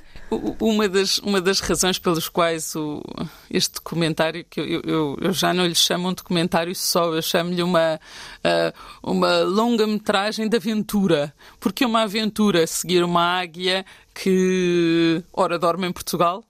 Uma 0.59 0.89
das, 0.89 1.19
uma 1.19 1.39
das 1.39 1.61
razões 1.61 1.99
pelas 1.99 2.27
quais 2.27 2.75
o, 2.75 3.03
este 3.51 3.75
documentário, 3.75 4.47
que 4.49 4.59
eu, 4.59 4.81
eu, 4.81 5.17
eu, 5.21 5.33
já 5.35 5.53
não 5.53 5.67
lhe 5.67 5.75
chamo 5.75 6.09
um 6.09 6.15
documentário 6.15 6.75
só, 6.75 7.13
eu 7.13 7.21
chamo-lhe 7.21 7.63
uma, 7.63 8.01
uh, 8.43 8.73
uma 9.13 9.41
longa-metragem 9.41 10.49
de 10.49 10.57
aventura. 10.57 11.35
Porque 11.61 11.85
é 11.85 11.87
uma 11.87 12.05
aventura 12.05 12.67
seguir 12.67 13.05
uma 13.05 13.39
águia 13.41 13.85
que 14.15 15.23
ora 15.35 15.59
dorme 15.59 15.87
em 15.87 15.93
Portugal, 15.93 16.43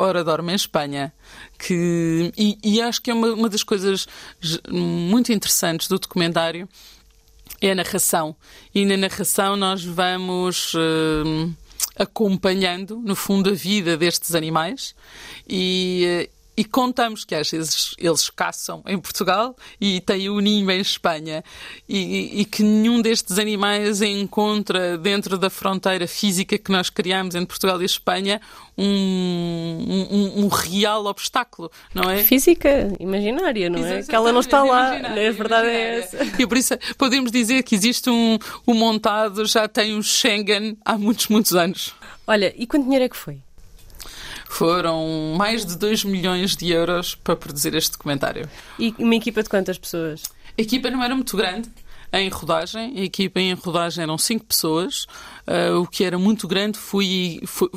ora 0.00 0.24
dorme 0.24 0.52
em 0.52 0.56
Espanha. 0.56 1.12
Que, 1.58 2.32
e, 2.36 2.58
e 2.64 2.80
acho 2.80 3.02
que 3.02 3.10
é 3.10 3.14
uma, 3.14 3.28
uma 3.32 3.48
das 3.48 3.62
coisas 3.62 4.08
muito 4.68 5.32
interessantes 5.32 5.86
do 5.88 5.98
documentário 5.98 6.68
é 7.60 7.72
a 7.72 7.74
narração. 7.74 8.34
E 8.74 8.84
na 8.84 8.96
narração 8.96 9.56
nós 9.56 9.84
vamos 9.84 10.72
uh, 10.74 11.54
acompanhando, 11.96 12.98
no 12.98 13.14
fundo, 13.14 13.50
a 13.50 13.52
vida 13.52 13.96
destes 13.96 14.34
animais 14.34 14.94
e, 15.48 16.26
uh, 16.26 16.39
e 16.60 16.64
contamos 16.64 17.24
que 17.24 17.34
às 17.34 17.50
vezes 17.50 17.94
eles 17.96 18.28
caçam 18.28 18.82
em 18.86 18.98
Portugal 18.98 19.56
e 19.80 19.98
têm 19.98 20.28
o 20.28 20.38
ninho 20.40 20.70
em 20.70 20.78
Espanha 20.78 21.42
e, 21.88 22.42
e, 22.42 22.44
que 22.44 22.62
nenhum 22.62 23.00
destes 23.00 23.38
animais 23.38 24.02
encontra 24.02 24.98
dentro 24.98 25.38
da 25.38 25.48
fronteira 25.48 26.06
física 26.06 26.58
que 26.58 26.70
nós 26.70 26.90
criamos 26.90 27.34
entre 27.34 27.46
Portugal 27.46 27.80
e 27.80 27.86
Espanha 27.86 28.42
um, 28.76 28.84
um, 30.10 30.44
um 30.44 30.48
real 30.48 31.06
obstáculo, 31.06 31.70
não 31.94 32.10
é? 32.10 32.22
Física 32.24 32.92
imaginária, 33.00 33.70
não 33.70 33.82
é? 33.82 34.02
Que 34.02 34.14
ela 34.14 34.30
não 34.30 34.40
está 34.40 34.62
lá, 34.62 34.96
a 34.96 35.32
verdade 35.32 35.66
é 35.66 36.00
essa. 36.00 36.18
E 36.38 36.46
por 36.46 36.58
isso 36.58 36.76
podemos 36.98 37.32
dizer 37.32 37.62
que 37.62 37.74
existe 37.74 38.10
um, 38.10 38.38
um 38.68 38.74
montado, 38.74 39.46
já 39.46 39.66
tem 39.66 39.96
um 39.96 40.02
Schengen 40.02 40.76
há 40.84 40.98
muitos, 40.98 41.28
muitos 41.28 41.54
anos. 41.54 41.94
Olha, 42.26 42.52
e 42.54 42.66
quanto 42.66 42.84
dinheiro 42.84 43.06
é 43.06 43.08
que 43.08 43.16
foi? 43.16 43.40
Foram 44.60 45.36
mais 45.38 45.64
de 45.64 45.74
2 45.74 46.04
milhões 46.04 46.54
de 46.54 46.70
euros 46.70 47.14
para 47.14 47.34
produzir 47.34 47.74
este 47.74 47.92
documentário. 47.92 48.46
E 48.78 48.94
uma 48.98 49.14
equipa 49.14 49.42
de 49.42 49.48
quantas 49.48 49.78
pessoas? 49.78 50.22
A 50.58 50.60
equipa 50.60 50.90
não 50.90 51.02
era 51.02 51.14
muito 51.14 51.34
grande 51.34 51.70
em 52.12 52.28
rodagem. 52.28 52.92
A 52.98 53.04
equipa 53.04 53.40
em 53.40 53.54
rodagem 53.54 54.02
eram 54.02 54.18
5 54.18 54.44
pessoas. 54.44 55.06
Uh, 55.48 55.80
o 55.80 55.86
que 55.86 56.04
era 56.04 56.18
muito 56.18 56.46
grande 56.46 56.76
foi, 56.76 57.40
foi, 57.46 57.70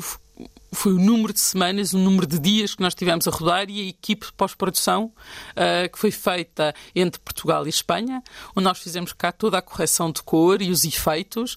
foi, 0.72 0.92
o 0.92 0.98
número 0.98 1.32
de 1.32 1.40
semanas, 1.40 1.94
o 1.94 1.98
número 1.98 2.26
de 2.26 2.38
dias 2.38 2.74
que 2.74 2.82
nós 2.82 2.94
tivemos 2.94 3.26
a 3.26 3.30
rodar 3.30 3.70
e 3.70 3.80
a 3.80 3.88
equipe 3.88 4.26
pós-produção 4.36 5.06
uh, 5.52 5.90
que 5.90 5.98
foi 5.98 6.10
feita 6.10 6.74
entre 6.94 7.18
Portugal 7.18 7.64
e 7.64 7.70
Espanha, 7.70 8.22
onde 8.54 8.64
nós 8.64 8.78
fizemos 8.78 9.14
cá 9.14 9.32
toda 9.32 9.56
a 9.56 9.62
correção 9.62 10.12
de 10.12 10.22
cor 10.22 10.60
e 10.60 10.70
os 10.70 10.84
efeitos. 10.84 11.56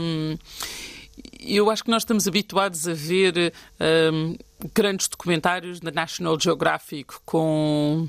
Um, 0.00 0.38
eu 1.40 1.70
acho 1.70 1.84
que 1.84 1.90
nós 1.90 2.02
estamos 2.02 2.26
habituados 2.26 2.86
a 2.88 2.94
ver 2.94 3.52
um, 4.12 4.34
grandes 4.74 5.08
documentários 5.08 5.80
da 5.80 5.90
National 5.90 6.38
Geographic 6.40 7.14
com 7.24 8.08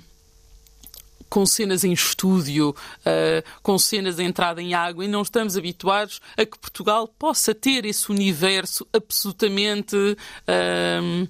com 1.30 1.46
cenas 1.46 1.84
em 1.84 1.92
estúdio, 1.92 2.70
uh, 2.70 3.60
com 3.62 3.78
cenas 3.78 4.16
de 4.16 4.24
entrada 4.24 4.62
em 4.62 4.74
água, 4.74 5.04
e 5.04 5.08
não 5.08 5.22
estamos 5.22 5.58
habituados 5.58 6.22
a 6.38 6.46
que 6.46 6.58
Portugal 6.58 7.08
possa 7.08 7.54
ter 7.54 7.86
esse 7.86 8.10
universo 8.12 8.88
absolutamente 8.94 9.96
uh, 9.96 11.24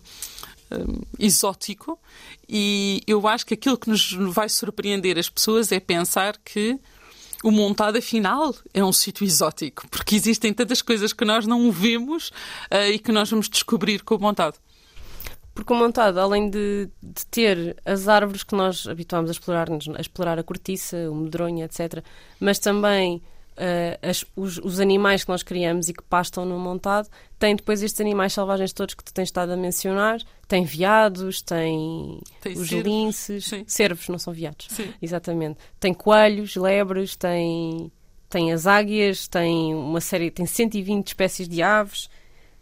uh, 0.71 1.07
exótico. 1.19 1.99
E 2.47 3.01
eu 3.07 3.27
acho 3.27 3.45
que 3.45 3.53
aquilo 3.55 3.77
que 3.77 3.89
nos 3.89 4.13
vai 4.13 4.47
surpreender 4.47 5.17
as 5.17 5.29
pessoas 5.29 5.71
é 5.71 5.79
pensar 5.79 6.37
que 6.37 6.79
o 7.43 7.51
montado, 7.51 7.97
afinal, 7.97 8.55
é 8.73 8.83
um 8.83 8.93
sítio 8.93 9.25
exótico, 9.25 9.87
porque 9.89 10.15
existem 10.15 10.53
tantas 10.53 10.81
coisas 10.81 11.13
que 11.13 11.25
nós 11.25 11.45
não 11.45 11.71
vemos 11.71 12.31
e 12.91 12.97
que 12.97 13.11
nós 13.11 13.29
vamos 13.29 13.47
descobrir 13.47 14.01
com 14.01 14.15
o 14.15 14.19
montado. 14.19 14.57
Porque 15.57 15.73
o 15.73 15.75
montado, 15.75 16.19
além 16.19 16.51
de, 16.51 16.87
de, 17.01 17.25
ter 17.31 17.75
as 17.83 18.07
árvores 18.07 18.43
que 18.43 18.53
nós 18.53 18.87
habituámos 18.87 19.27
a 19.27 19.33
explorar, 19.33 19.67
a 19.71 19.99
explorar 19.99 20.37
a 20.37 20.43
cortiça, 20.43 21.09
o 21.09 21.15
medronho, 21.15 21.65
etc., 21.65 22.03
mas 22.39 22.59
também 22.59 23.23
uh, 23.57 24.07
as, 24.07 24.23
os, 24.35 24.59
os, 24.59 24.79
animais 24.79 25.23
que 25.23 25.31
nós 25.31 25.41
criamos 25.41 25.89
e 25.89 25.93
que 25.93 26.03
pastam 26.03 26.45
no 26.45 26.59
montado, 26.59 27.09
tem 27.39 27.55
depois 27.55 27.81
estes 27.81 27.99
animais 27.99 28.33
selvagens 28.33 28.71
todos 28.71 28.93
que 28.93 29.03
tu 29.03 29.11
tens 29.11 29.29
estado 29.29 29.51
a 29.51 29.57
mencionar. 29.57 30.21
Tem 30.47 30.63
veados, 30.63 31.41
tem, 31.41 32.21
tem 32.39 32.53
os 32.53 32.69
cervos. 32.69 32.85
linces, 32.85 33.45
Sim. 33.45 33.63
cervos, 33.65 34.07
não 34.09 34.19
são 34.19 34.31
veados. 34.31 34.67
Sim. 34.69 34.93
Exatamente. 35.01 35.57
Tem 35.79 35.91
coelhos, 35.91 36.55
lebres, 36.55 37.15
tem, 37.15 37.91
tem 38.29 38.53
as 38.53 38.67
águias, 38.67 39.27
tem 39.27 39.73
uma 39.73 40.01
série, 40.01 40.29
tem 40.29 40.45
120 40.45 41.07
espécies 41.07 41.49
de 41.49 41.63
aves. 41.63 42.11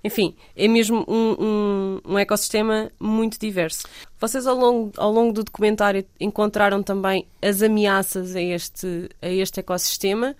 Enfim, 0.05 0.35
é 0.55 0.67
mesmo 0.67 1.03
um, 1.07 1.35
um, 1.43 2.01
um, 2.13 2.19
ecossistema 2.19 2.91
muito 2.99 3.39
diverso. 3.39 3.87
Vocês, 4.21 4.45
ao 4.45 4.55
longo, 4.55 4.91
ao 4.97 5.11
longo 5.11 5.33
do 5.33 5.43
documentário, 5.43 6.05
encontraram 6.19 6.83
também 6.83 7.25
as 7.41 7.63
ameaças 7.63 8.35
a 8.35 8.41
este, 8.41 9.09
a 9.19 9.27
este 9.27 9.61
ecossistema? 9.61 10.35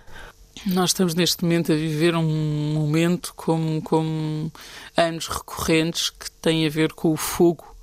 Nós 0.68 0.92
estamos 0.92 1.16
neste 1.16 1.44
momento 1.44 1.72
a 1.72 1.76
viver 1.76 2.16
um 2.16 2.76
momento 2.76 3.34
como, 3.36 3.82
como 3.82 4.52
anos 4.96 5.28
recorrentes 5.28 6.12
que 6.12 6.30
têm 6.30 6.68
a 6.68 6.70
ver 6.70 6.94
com 6.94 7.12
o 7.12 7.18
fogo. 7.18 7.76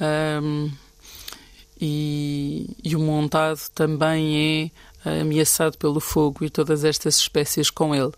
Um, 0.00 0.70
e, 1.80 2.76
e, 2.84 2.94
o 2.94 3.00
montado 3.00 3.58
também 3.74 4.70
é 5.04 5.20
ameaçado 5.20 5.76
pelo 5.78 5.98
fogo 5.98 6.44
e 6.44 6.48
todas 6.48 6.84
estas 6.84 7.16
espécies 7.16 7.70
com 7.70 7.92
ele. 7.92 8.12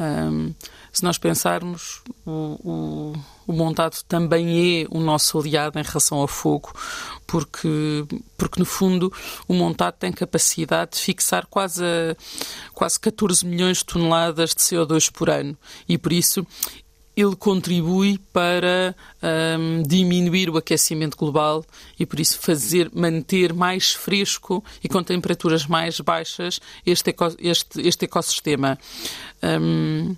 Um, 0.00 0.54
se 0.92 1.02
nós 1.02 1.18
pensarmos, 1.18 2.02
o, 2.24 2.30
o, 2.30 3.12
o, 3.48 3.52
montado 3.52 4.00
também 4.06 4.82
é 4.82 4.86
o 4.90 5.00
nosso 5.00 5.38
aliado 5.38 5.78
em 5.78 5.82
relação 5.82 6.18
ao 6.18 6.28
fogo, 6.28 6.72
porque, 7.26 8.04
porque 8.36 8.60
no 8.60 8.66
fundo 8.66 9.12
o 9.48 9.54
montado 9.54 9.94
tem 9.94 10.12
capacidade 10.12 10.92
de 10.92 10.98
fixar 10.98 11.46
quase, 11.46 11.84
a, 11.84 12.16
quase 12.72 12.98
14 13.00 13.44
milhões 13.44 13.78
de 13.78 13.86
toneladas 13.86 14.50
de 14.50 14.62
CO2 14.62 15.10
por 15.10 15.28
ano. 15.28 15.56
E 15.88 15.98
por 15.98 16.12
isso 16.12 16.46
ele 17.20 17.34
contribui 17.34 18.16
para 18.32 18.94
um, 19.58 19.82
diminuir 19.82 20.48
o 20.48 20.56
aquecimento 20.56 21.16
global 21.16 21.64
e 21.98 22.06
por 22.06 22.20
isso 22.20 22.38
fazer 22.38 22.88
manter 22.94 23.52
mais 23.52 23.92
fresco 23.92 24.64
e 24.84 24.88
com 24.88 25.02
temperaturas 25.02 25.66
mais 25.66 25.98
baixas 25.98 26.60
este, 26.86 27.10
eco, 27.10 27.34
este, 27.40 27.80
este 27.80 28.04
ecossistema. 28.04 28.78
Um, 29.42 30.14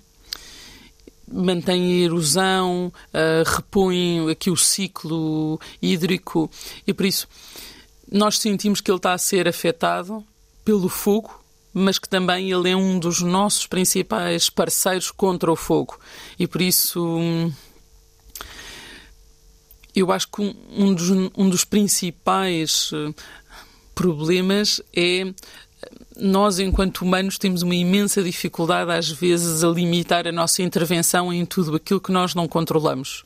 mantém 1.27 1.91
a 1.91 2.05
erosão, 2.05 2.93
uh, 3.07 3.49
repõe 3.49 4.29
aqui 4.29 4.51
o 4.51 4.57
ciclo 4.57 5.59
hídrico 5.81 6.51
e 6.85 6.93
por 6.93 7.07
isso 7.07 7.27
nós 8.11 8.37
sentimos 8.37 8.79
que 8.79 8.91
ele 8.91 8.97
está 8.97 9.13
a 9.13 9.17
ser 9.17 9.47
afetado 9.47 10.23
pelo 10.63 10.87
fogo, 10.87 11.40
mas 11.73 11.97
que 11.97 12.09
também 12.09 12.51
ele 12.51 12.69
é 12.69 12.75
um 12.75 12.99
dos 12.99 13.21
nossos 13.21 13.67
principais 13.67 14.49
parceiros 14.49 15.11
contra 15.11 15.51
o 15.51 15.55
fogo 15.55 15.99
e 16.37 16.47
por 16.47 16.61
isso 16.61 17.03
hum, 17.03 17.51
eu 19.95 20.11
acho 20.11 20.27
que 20.29 20.55
um 20.75 20.93
dos, 20.93 21.09
um 21.09 21.49
dos 21.49 21.65
principais 21.65 22.91
eh, 22.93 23.13
problemas 23.93 24.81
é 24.95 25.33
nós, 26.17 26.59
enquanto 26.59 27.01
humanos, 27.01 27.37
temos 27.37 27.61
uma 27.61 27.73
imensa 27.73 28.21
dificuldade, 28.21 28.91
às 28.91 29.09
vezes, 29.09 29.63
a 29.63 29.67
limitar 29.69 30.27
a 30.27 30.31
nossa 30.31 30.61
intervenção 30.61 31.33
em 31.33 31.45
tudo 31.45 31.75
aquilo 31.75 31.99
que 31.99 32.11
nós 32.11 32.35
não 32.35 32.47
controlamos. 32.47 33.23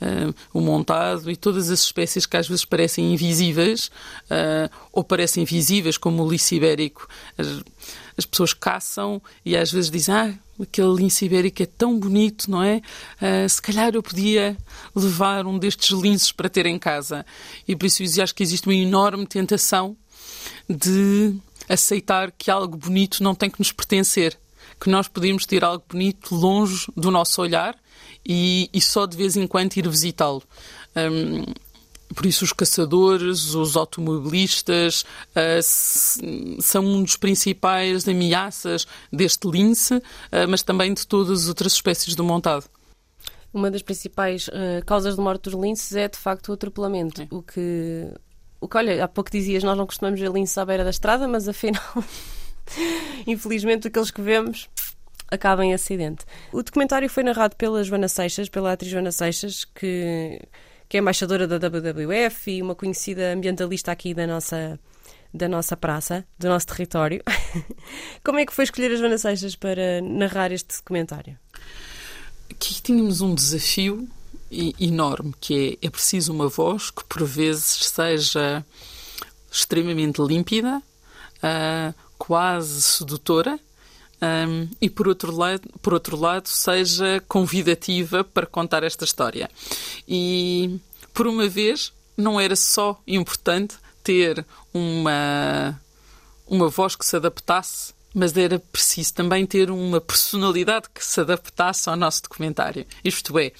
Uh, 0.00 0.34
o 0.52 0.60
montado 0.60 1.30
e 1.30 1.36
todas 1.36 1.70
as 1.70 1.80
espécies 1.80 2.26
que 2.26 2.36
às 2.36 2.48
vezes 2.48 2.64
parecem 2.64 3.14
invisíveis 3.14 3.90
uh, 4.24 4.68
ou 4.92 5.04
parecem 5.04 5.44
visíveis, 5.44 5.96
como 5.96 6.22
o 6.22 6.28
lince 6.28 6.56
ibérico. 6.56 7.08
As, 7.38 7.46
as, 8.16 8.26
pessoas 8.26 8.52
caçam 8.52 9.22
e 9.44 9.56
às 9.56 9.70
vezes 9.70 9.90
dizem: 9.90 10.14
Ah, 10.14 10.34
aquele 10.60 10.96
lince 10.96 11.24
ibérico 11.24 11.62
é 11.62 11.66
tão 11.66 11.98
bonito, 11.98 12.50
não 12.50 12.62
é? 12.62 12.82
Uh, 13.22 13.48
se 13.48 13.62
calhar 13.62 13.94
eu 13.94 14.02
podia 14.02 14.56
levar 14.94 15.46
um 15.46 15.58
destes 15.58 15.96
linces 15.96 16.32
para 16.32 16.48
ter 16.48 16.66
em 16.66 16.78
casa. 16.78 17.24
E 17.66 17.76
por 17.76 17.86
isso 17.86 18.02
acho 18.20 18.34
que 18.34 18.42
existe 18.42 18.66
uma 18.66 18.74
enorme 18.74 19.26
tentação 19.26 19.96
de 20.68 21.34
aceitar 21.68 22.32
que 22.32 22.50
algo 22.50 22.76
bonito 22.76 23.22
não 23.22 23.34
tem 23.34 23.48
que 23.48 23.60
nos 23.60 23.72
pertencer, 23.72 24.38
que 24.80 24.90
nós 24.90 25.08
podemos 25.08 25.46
ter 25.46 25.64
algo 25.64 25.84
bonito 25.88 26.34
longe 26.34 26.86
do 26.96 27.10
nosso 27.10 27.40
olhar 27.40 27.76
e, 28.26 28.68
e 28.72 28.80
só 28.80 29.06
de 29.06 29.16
vez 29.16 29.36
em 29.36 29.46
quando 29.46 29.76
ir 29.76 29.88
visitá-lo. 29.88 30.42
Um, 30.96 31.44
por 32.14 32.26
isso, 32.26 32.44
os 32.44 32.52
caçadores, 32.52 33.54
os 33.54 33.76
automobilistas 33.76 35.04
uh, 35.30 36.60
são 36.60 36.84
um 36.84 37.02
dos 37.02 37.16
principais 37.16 38.06
ameaças 38.06 38.86
deste 39.12 39.48
lince, 39.48 39.96
uh, 39.96 40.02
mas 40.48 40.62
também 40.62 40.94
de 40.94 41.06
todas 41.06 41.42
as 41.42 41.48
outras 41.48 41.72
espécies 41.72 42.14
do 42.14 42.22
montado. 42.22 42.64
Uma 43.52 43.70
das 43.70 43.82
principais 43.82 44.48
uh, 44.48 44.84
causas 44.86 45.16
de 45.16 45.20
morte 45.20 45.50
dos 45.50 45.54
linces 45.54 45.94
é, 45.94 46.08
de 46.08 46.18
facto, 46.18 46.48
o 46.48 46.52
atropelamento, 46.52 47.22
é. 47.22 47.28
o 47.30 47.42
que 47.42 48.12
o 48.60 48.68
que, 48.68 48.78
olha, 48.78 49.04
há 49.04 49.08
pouco 49.08 49.30
dizias, 49.30 49.62
nós 49.62 49.76
não 49.76 49.86
costumamos 49.86 50.18
ver 50.18 50.32
lince 50.32 50.58
à 50.58 50.64
beira 50.64 50.82
da 50.82 50.88
estrada, 50.88 51.28
mas 51.28 51.46
afinal, 51.46 51.82
infelizmente, 53.26 53.88
aqueles 53.88 54.10
que 54.10 54.22
vemos 54.22 54.70
acabam 55.30 55.64
em 55.64 55.74
acidente. 55.74 56.24
O 56.52 56.62
documentário 56.62 57.08
foi 57.08 57.22
narrado 57.22 57.56
pela 57.56 57.82
Joana 57.82 58.08
Seixas, 58.08 58.48
pela 58.48 58.72
atriz 58.72 58.90
Joana 58.90 59.12
Seixas, 59.12 59.64
que, 59.64 60.40
que 60.88 60.96
é 60.96 61.00
embaixadora 61.00 61.46
da 61.46 61.56
WWF 61.56 62.50
e 62.50 62.62
uma 62.62 62.74
conhecida 62.74 63.32
ambientalista 63.32 63.92
aqui 63.92 64.14
da 64.14 64.26
nossa, 64.26 64.78
da 65.32 65.48
nossa 65.48 65.76
praça, 65.76 66.24
do 66.38 66.48
nosso 66.48 66.66
território. 66.66 67.22
Como 68.24 68.38
é 68.38 68.46
que 68.46 68.52
foi 68.52 68.64
escolher 68.64 68.92
a 68.92 68.96
Joana 68.96 69.18
Seixas 69.18 69.56
para 69.56 70.00
narrar 70.02 70.52
este 70.52 70.76
documentário? 70.76 71.38
Aqui 72.50 72.80
tínhamos 72.80 73.20
um 73.20 73.34
desafio 73.34 74.08
enorme, 74.80 75.34
que 75.40 75.78
é, 75.82 75.86
é 75.86 75.90
preciso 75.90 76.32
uma 76.32 76.48
voz 76.48 76.90
que 76.90 77.04
por 77.04 77.24
vezes 77.24 77.86
seja 77.86 78.64
extremamente 79.50 80.20
límpida, 80.20 80.78
uh, 80.78 81.94
quase 82.18 82.82
sedutora, 82.82 83.58
um, 84.24 84.68
e 84.80 84.88
por 84.88 85.06
outro, 85.08 85.34
lado, 85.36 85.62
por 85.82 85.92
outro 85.92 86.16
lado 86.16 86.48
seja 86.48 87.22
convidativa 87.28 88.24
para 88.24 88.46
contar 88.46 88.82
esta 88.82 89.04
história. 89.04 89.50
E 90.08 90.78
por 91.12 91.26
uma 91.26 91.48
vez 91.48 91.92
não 92.16 92.40
era 92.40 92.56
só 92.56 93.00
importante 93.06 93.76
ter 94.02 94.44
uma, 94.72 95.78
uma 96.46 96.68
voz 96.68 96.96
que 96.96 97.04
se 97.04 97.16
adaptasse 97.16 97.92
mas 98.16 98.36
era 98.36 98.60
preciso 98.60 99.12
também 99.12 99.44
ter 99.44 99.72
uma 99.72 100.00
personalidade 100.00 100.88
que 100.94 101.04
se 101.04 101.20
adaptasse 101.20 101.88
ao 101.88 101.96
nosso 101.96 102.22
documentário. 102.22 102.86
Isto 103.04 103.36
é, 103.40 103.50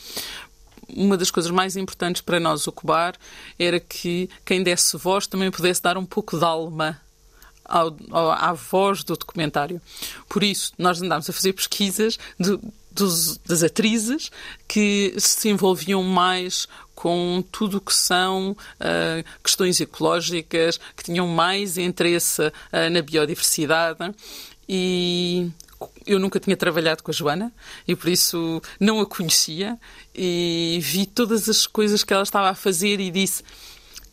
uma 0.89 1.17
das 1.17 1.31
coisas 1.31 1.51
mais 1.51 1.77
importantes 1.77 2.23
para 2.23 2.39
nós, 2.39 2.65
o 2.69 2.71
Cobar, 2.71 3.17
era 3.59 3.81
que 3.81 4.31
quem 4.45 4.63
desse 4.63 4.97
voz 4.97 5.27
também 5.27 5.51
pudesse 5.51 5.83
dar 5.83 5.99
um 5.99 6.07
pouco 6.07 6.39
de 6.39 6.45
alma 6.45 7.01
ao, 7.65 7.97
ao, 8.11 8.31
à 8.31 8.53
voz 8.53 9.03
do 9.03 9.17
documentário. 9.17 9.81
Por 10.29 10.43
isso, 10.43 10.73
nós 10.79 11.01
andámos 11.01 11.29
a 11.29 11.33
fazer 11.33 11.53
pesquisas 11.53 12.19
de, 12.39 12.59
dos, 12.91 13.39
das 13.39 13.63
atrizes 13.63 14.31
que 14.69 15.15
se 15.19 15.49
envolviam 15.49 16.03
mais 16.03 16.69
com 16.95 17.45
tudo 17.51 17.79
o 17.79 17.81
que 17.81 17.95
são 17.95 18.53
uh, 18.53 19.25
questões 19.43 19.81
ecológicas, 19.81 20.79
que 20.97 21.05
tinham 21.05 21.27
mais 21.27 21.77
interesse 21.77 22.43
uh, 22.43 22.53
na 22.91 23.03
biodiversidade 23.03 24.15
e 24.69 25.51
eu 26.07 26.19
nunca 26.19 26.41
tinha 26.41 26.57
trabalhado 26.57 27.03
com 27.03 27.11
a 27.11 27.15
Joana 27.15 27.53
e 27.87 27.95
por 27.95 28.09
isso 28.09 28.63
não 28.81 29.01
a 29.01 29.07
conhecia 29.07 29.79
e 30.15 30.79
vi 30.81 31.05
todas 31.05 31.49
as 31.49 31.67
coisas 31.67 32.05
que 32.05 32.13
ela 32.13 32.23
estava 32.23 32.49
a 32.49 32.55
fazer 32.55 33.01
e 33.01 33.11
disse: 33.11 33.43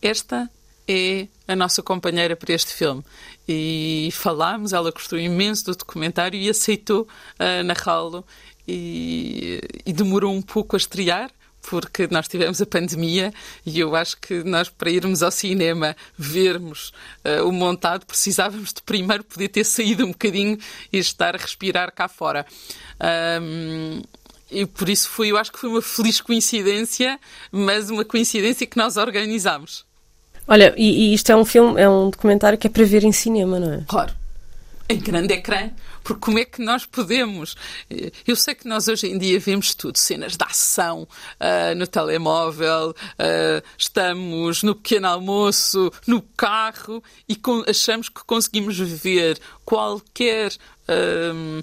Esta 0.00 0.50
é 0.86 1.28
a 1.46 1.56
nossa 1.56 1.82
companheira 1.82 2.36
para 2.36 2.52
este 2.52 2.72
filme. 2.72 3.04
E 3.48 4.08
falámos, 4.12 4.72
ela 4.72 4.90
gostou 4.90 5.18
imenso 5.18 5.66
do 5.66 5.76
documentário 5.76 6.38
e 6.38 6.48
aceitou 6.48 7.02
uh, 7.02 7.62
narrá-lo. 7.64 8.24
E, 8.66 9.60
e 9.84 9.92
demorou 9.92 10.32
um 10.32 10.40
pouco 10.40 10.76
a 10.76 10.78
estrear, 10.78 11.30
porque 11.62 12.08
nós 12.10 12.28
tivemos 12.28 12.60
a 12.60 12.66
pandemia 12.66 13.32
e 13.64 13.78
eu 13.78 13.94
acho 13.94 14.16
que 14.18 14.42
nós, 14.42 14.68
para 14.68 14.90
irmos 14.90 15.22
ao 15.22 15.30
cinema 15.30 15.96
vermos 16.18 16.92
uh, 17.24 17.46
o 17.46 17.52
montado, 17.52 18.04
precisávamos 18.04 18.72
de 18.72 18.82
primeiro 18.82 19.24
poder 19.24 19.48
ter 19.48 19.64
saído 19.64 20.04
um 20.04 20.10
bocadinho 20.10 20.58
e 20.92 20.98
estar 20.98 21.34
a 21.34 21.38
respirar 21.38 21.92
cá 21.92 22.08
fora. 22.08 22.44
Um, 23.40 24.02
e 24.50 24.66
por 24.66 24.88
isso 24.88 25.08
foi, 25.08 25.28
eu 25.28 25.38
acho 25.38 25.50
que 25.50 25.58
foi 25.58 25.70
uma 25.70 25.80
feliz 25.80 26.20
coincidência, 26.20 27.18
mas 27.50 27.88
uma 27.88 28.04
coincidência 28.04 28.66
que 28.66 28.76
nós 28.76 28.96
organizámos. 28.96 29.86
Olha, 30.46 30.74
e, 30.76 31.10
e, 31.10 31.14
isto 31.14 31.30
é 31.30 31.36
um 31.36 31.44
filme, 31.44 31.80
é 31.80 31.88
um 31.88 32.10
documentário 32.10 32.58
que 32.58 32.66
é 32.66 32.70
para 32.70 32.84
ver 32.84 33.04
em 33.04 33.12
cinema, 33.12 33.58
não 33.58 33.72
é? 33.72 33.84
Claro. 33.86 34.12
Em 34.88 34.98
grande 34.98 35.32
ecrã, 35.32 35.70
porque 36.02 36.20
como 36.20 36.38
é 36.38 36.44
que 36.44 36.60
nós 36.60 36.84
podemos? 36.84 37.56
Eu 38.26 38.36
sei 38.36 38.54
que 38.54 38.66
nós 38.66 38.88
hoje 38.88 39.06
em 39.06 39.16
dia 39.16 39.38
vemos 39.38 39.74
tudo, 39.74 39.96
cenas 39.96 40.36
de 40.36 40.44
ação 40.44 41.02
uh, 41.02 41.74
no 41.76 41.86
telemóvel, 41.86 42.90
uh, 42.90 43.62
estamos 43.78 44.62
no 44.62 44.74
pequeno 44.74 45.06
almoço, 45.06 45.90
no 46.06 46.20
carro 46.36 47.02
e 47.28 47.38
achamos 47.68 48.08
que 48.08 48.22
conseguimos 48.24 48.78
ver 48.78 49.38
qualquer 49.64 50.52
um, 50.88 51.62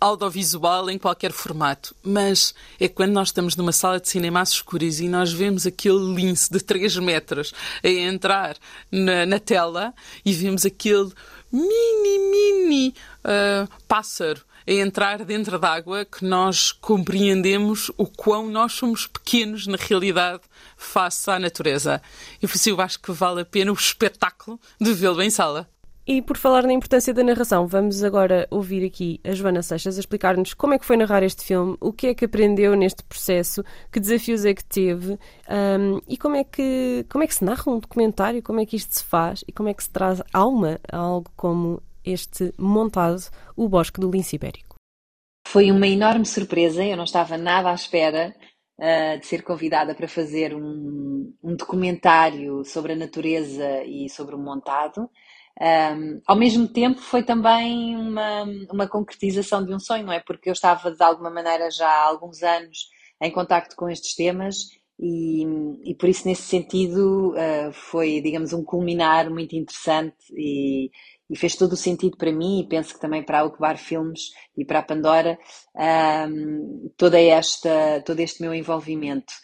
audiovisual 0.00 0.90
em 0.90 0.98
qualquer 0.98 1.32
formato, 1.32 1.94
mas 2.02 2.54
é 2.80 2.88
quando 2.88 3.12
nós 3.12 3.28
estamos 3.28 3.56
numa 3.56 3.72
sala 3.72 4.00
de 4.00 4.08
cinema 4.08 4.40
às 4.40 4.50
escuras 4.50 5.00
e 5.00 5.08
nós 5.08 5.32
vemos 5.32 5.66
aquele 5.66 6.14
lince 6.14 6.50
de 6.50 6.60
3 6.60 6.96
metros 6.98 7.52
a 7.82 7.88
entrar 7.88 8.56
na, 8.90 9.26
na 9.26 9.38
tela 9.38 9.94
e 10.24 10.32
vemos 10.32 10.64
aquele 10.64 11.12
mini, 11.52 12.18
mini 12.30 12.94
uh, 13.24 13.68
pássaro 13.86 14.40
a 14.66 14.72
entrar 14.72 15.24
dentro 15.24 15.58
d'água 15.58 16.04
que 16.04 16.24
nós 16.24 16.72
compreendemos 16.72 17.90
o 17.96 18.04
quão 18.04 18.48
nós 18.48 18.72
somos 18.72 19.06
pequenos 19.06 19.66
na 19.66 19.76
realidade 19.78 20.42
face 20.76 21.30
à 21.30 21.38
natureza. 21.38 22.02
E 22.42 22.68
eu 22.68 22.80
acho 22.80 23.00
que 23.00 23.12
vale 23.12 23.42
a 23.42 23.44
pena 23.44 23.70
o 23.70 23.74
espetáculo 23.74 24.60
de 24.80 24.92
vê-lo 24.92 25.22
em 25.22 25.30
sala. 25.30 25.68
E 26.08 26.22
por 26.22 26.36
falar 26.36 26.62
na 26.62 26.72
importância 26.72 27.12
da 27.12 27.24
narração, 27.24 27.66
vamos 27.66 28.04
agora 28.04 28.46
ouvir 28.48 28.86
aqui 28.86 29.20
a 29.24 29.32
Joana 29.32 29.60
Seixas 29.60 29.96
a 29.96 30.00
explicar-nos 30.00 30.54
como 30.54 30.72
é 30.72 30.78
que 30.78 30.84
foi 30.84 30.96
narrar 30.96 31.24
este 31.24 31.44
filme, 31.44 31.76
o 31.80 31.92
que 31.92 32.06
é 32.06 32.14
que 32.14 32.26
aprendeu 32.26 32.76
neste 32.76 33.02
processo, 33.02 33.64
que 33.90 33.98
desafios 33.98 34.44
é 34.44 34.54
que 34.54 34.64
teve 34.64 35.18
um, 35.50 36.00
e 36.06 36.16
como 36.16 36.36
é 36.36 36.44
que, 36.44 37.04
como 37.10 37.24
é 37.24 37.26
que 37.26 37.34
se 37.34 37.44
narra 37.44 37.64
um 37.66 37.80
documentário, 37.80 38.40
como 38.40 38.60
é 38.60 38.66
que 38.66 38.76
isto 38.76 38.94
se 38.94 39.02
faz 39.02 39.42
e 39.48 39.52
como 39.52 39.68
é 39.68 39.74
que 39.74 39.82
se 39.82 39.90
traz 39.90 40.22
alma 40.32 40.78
a 40.92 40.96
algo 40.96 41.28
como 41.34 41.82
este 42.04 42.54
montado, 42.56 43.22
O 43.56 43.68
Bosque 43.68 44.00
do 44.00 44.08
Lince 44.08 44.36
Ibérico. 44.36 44.76
Foi 45.48 45.72
uma 45.72 45.88
enorme 45.88 46.24
surpresa, 46.24 46.84
eu 46.84 46.96
não 46.96 47.02
estava 47.02 47.36
nada 47.36 47.68
à 47.68 47.74
espera 47.74 48.32
uh, 48.78 49.18
de 49.18 49.26
ser 49.26 49.42
convidada 49.42 49.92
para 49.92 50.06
fazer 50.06 50.54
um, 50.54 51.34
um 51.42 51.56
documentário 51.56 52.64
sobre 52.64 52.92
a 52.92 52.96
natureza 52.96 53.82
e 53.82 54.08
sobre 54.08 54.36
o 54.36 54.38
montado. 54.38 55.10
Um, 55.60 56.20
ao 56.26 56.36
mesmo 56.36 56.68
tempo, 56.68 57.00
foi 57.00 57.22
também 57.22 57.96
uma, 57.96 58.44
uma 58.70 58.86
concretização 58.86 59.64
de 59.64 59.72
um 59.74 59.78
sonho, 59.78 60.04
não 60.04 60.12
é? 60.12 60.20
Porque 60.20 60.48
eu 60.48 60.52
estava, 60.52 60.90
de 60.90 61.02
alguma 61.02 61.30
maneira, 61.30 61.70
já 61.70 61.88
há 61.88 62.02
alguns 62.04 62.42
anos 62.42 62.88
em 63.20 63.30
contacto 63.30 63.74
com 63.74 63.88
estes 63.88 64.14
temas 64.14 64.68
e, 64.98 65.44
e 65.84 65.94
por 65.94 66.08
isso, 66.08 66.26
nesse 66.26 66.42
sentido, 66.42 67.34
uh, 67.34 67.72
foi, 67.72 68.20
digamos, 68.20 68.52
um 68.52 68.64
culminar 68.64 69.30
muito 69.30 69.54
interessante 69.54 70.16
e, 70.32 70.90
e, 71.28 71.36
fez 71.36 71.54
todo 71.54 71.72
o 71.72 71.76
sentido 71.76 72.16
para 72.16 72.32
mim 72.32 72.60
e 72.60 72.68
penso 72.68 72.94
que 72.94 73.00
também 73.00 73.22
para 73.22 73.38
a 73.38 73.40
Alcobar 73.42 73.76
Filmes 73.76 74.30
e 74.56 74.64
para 74.64 74.78
a 74.78 74.82
Pandora 74.82 75.38
um, 76.30 76.90
toda 76.96 77.20
esta, 77.20 78.02
todo 78.06 78.20
este 78.20 78.40
meu 78.40 78.54
envolvimento. 78.54 79.34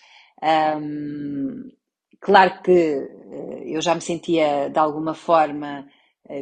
Um, 0.43 1.71
claro 2.19 2.63
que 2.63 2.97
uh, 2.97 3.63
eu 3.67 3.83
já 3.83 3.95
me 3.95 4.01
sentia, 4.01 4.71
de 4.71 4.79
alguma 4.79 5.13
forma, 5.15 5.87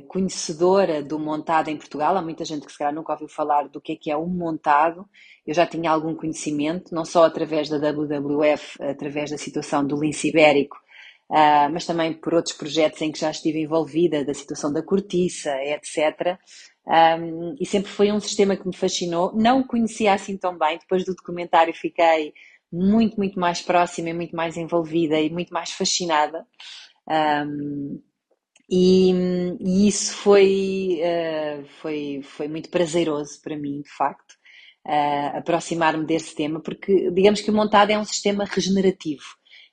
conhecedora 0.08 1.02
do 1.02 1.18
montado 1.18 1.68
em 1.68 1.76
Portugal. 1.76 2.16
Há 2.16 2.22
muita 2.22 2.44
gente 2.44 2.66
que 2.66 2.72
se 2.72 2.78
calhar 2.78 2.94
nunca 2.94 3.12
ouviu 3.12 3.28
falar 3.28 3.68
do 3.68 3.80
que 3.80 3.92
é 3.92 3.96
que 3.96 4.10
é 4.10 4.16
um 4.16 4.28
montado. 4.28 5.08
Eu 5.46 5.54
já 5.54 5.66
tinha 5.66 5.90
algum 5.90 6.14
conhecimento, 6.14 6.94
não 6.94 7.04
só 7.04 7.24
através 7.24 7.68
da 7.68 7.78
WWF, 7.78 8.82
através 8.82 9.30
da 9.30 9.38
situação 9.38 9.86
do 9.86 10.00
lince 10.00 10.28
ibérico, 10.28 10.76
uh, 11.30 11.72
mas 11.72 11.86
também 11.86 12.12
por 12.12 12.34
outros 12.34 12.54
projetos 12.54 13.00
em 13.02 13.10
que 13.10 13.18
já 13.18 13.30
estive 13.30 13.60
envolvida, 13.60 14.24
da 14.24 14.34
situação 14.34 14.72
da 14.72 14.82
cortiça, 14.82 15.50
etc. 15.64 16.38
E 17.58 17.66
sempre 17.66 17.90
foi 17.90 18.10
um 18.10 18.20
sistema 18.20 18.56
que 18.56 18.66
me 18.66 18.76
fascinou. 18.76 19.32
Não 19.34 19.60
o 19.60 19.66
conhecia 19.66 20.12
assim 20.12 20.36
tão 20.36 20.58
bem. 20.58 20.78
Depois 20.78 21.04
do 21.04 21.14
documentário 21.14 21.72
fiquei 21.74 22.32
muito, 22.72 23.16
muito 23.16 23.38
mais 23.38 23.60
próxima 23.60 24.10
e 24.10 24.14
muito 24.14 24.34
mais 24.34 24.56
envolvida 24.56 25.20
e 25.20 25.30
muito 25.30 25.52
mais 25.52 25.70
fascinada. 25.70 26.46
Um, 27.08 28.00
e, 28.70 29.12
e 29.58 29.88
isso 29.88 30.14
foi, 30.14 31.00
uh, 31.02 31.64
foi, 31.80 32.20
foi 32.22 32.46
muito 32.46 32.70
prazeroso 32.70 33.40
para 33.42 33.56
mim, 33.56 33.82
de 33.82 33.90
facto, 33.90 34.32
uh, 34.86 35.38
aproximar-me 35.38 36.06
desse 36.06 36.36
tema, 36.36 36.60
porque 36.60 37.10
digamos 37.10 37.40
que 37.40 37.50
o 37.50 37.54
montado 37.54 37.90
é 37.90 37.98
um 37.98 38.04
sistema 38.04 38.44
regenerativo. 38.44 39.24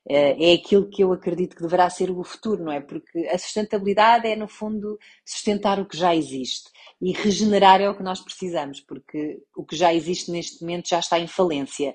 Uh, 0.09 0.41
é 0.41 0.53
aquilo 0.53 0.89
que 0.89 1.03
eu 1.03 1.13
acredito 1.13 1.55
que 1.55 1.61
deverá 1.61 1.87
ser 1.91 2.09
o 2.09 2.23
futuro, 2.23 2.63
não 2.63 2.71
é? 2.71 2.79
Porque 2.81 3.27
a 3.27 3.37
sustentabilidade 3.37 4.25
é, 4.27 4.35
no 4.35 4.47
fundo, 4.47 4.97
sustentar 5.23 5.79
o 5.79 5.85
que 5.85 5.97
já 5.97 6.15
existe. 6.15 6.71
E 6.99 7.11
regenerar 7.11 7.79
é 7.79 7.87
o 7.87 7.95
que 7.95 8.01
nós 8.01 8.19
precisamos, 8.19 8.81
porque 8.81 9.43
o 9.55 9.63
que 9.63 9.75
já 9.75 9.93
existe 9.93 10.31
neste 10.31 10.61
momento 10.61 10.89
já 10.89 10.97
está 10.97 11.19
em 11.19 11.27
falência. 11.27 11.93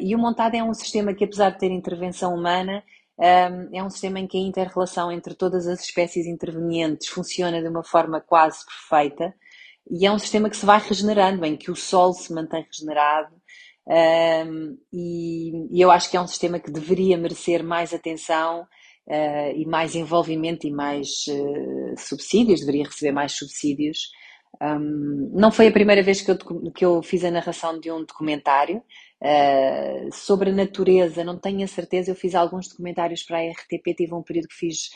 e 0.00 0.14
o 0.14 0.18
montado 0.18 0.54
é 0.54 0.64
um 0.64 0.72
sistema 0.72 1.12
que, 1.12 1.24
apesar 1.24 1.50
de 1.50 1.58
ter 1.58 1.70
intervenção 1.70 2.34
humana, 2.34 2.82
é 3.20 3.82
um 3.82 3.90
sistema 3.90 4.18
em 4.18 4.26
que 4.26 4.36
a 4.36 4.40
inter-relação 4.40 5.12
entre 5.12 5.34
todas 5.34 5.66
as 5.66 5.80
espécies 5.80 6.26
intervenientes 6.26 7.08
funciona 7.08 7.60
de 7.60 7.68
uma 7.68 7.84
forma 7.84 8.20
quase 8.20 8.64
perfeita 8.64 9.34
e 9.90 10.06
é 10.06 10.12
um 10.12 10.18
sistema 10.18 10.48
que 10.48 10.56
se 10.56 10.66
vai 10.66 10.80
regenerando, 10.80 11.44
em 11.44 11.56
que 11.56 11.70
o 11.70 11.76
Sol 11.76 12.12
se 12.12 12.32
mantém 12.32 12.64
regenerado. 12.64 13.34
E, 14.92 15.82
eu 15.82 15.90
acho 15.90 16.10
que 16.10 16.16
é 16.16 16.20
um 16.20 16.26
sistema 16.26 16.58
que 16.58 16.70
deveria 16.70 17.18
merecer 17.18 17.62
mais 17.64 17.92
atenção 17.92 18.62
uh, 18.62 19.56
e 19.56 19.66
mais 19.66 19.94
envolvimento 19.94 20.66
e 20.66 20.70
mais 20.70 21.08
uh, 21.28 21.94
subsídios, 21.98 22.60
deveria 22.60 22.84
receber 22.84 23.12
mais 23.12 23.32
subsídios. 23.32 24.10
Não 25.32 25.50
foi 25.50 25.66
a 25.68 25.72
primeira 25.72 26.02
vez 26.02 26.20
que 26.20 26.30
eu, 26.30 26.38
que 26.72 26.84
eu 26.84 27.02
fiz 27.02 27.24
a 27.24 27.30
narração 27.30 27.80
de 27.80 27.90
um 27.90 28.04
documentário, 28.04 28.82
Uh, 29.22 30.12
sobre 30.12 30.50
a 30.50 30.52
natureza, 30.52 31.22
não 31.22 31.38
tenho 31.38 31.62
a 31.62 31.68
certeza. 31.68 32.10
Eu 32.10 32.16
fiz 32.16 32.34
alguns 32.34 32.68
documentários 32.68 33.22
para 33.22 33.38
a 33.38 33.50
RTP, 33.52 33.94
tive 33.96 34.12
um 34.14 34.22
período 34.22 34.48
que 34.48 34.54
fiz 34.54 34.88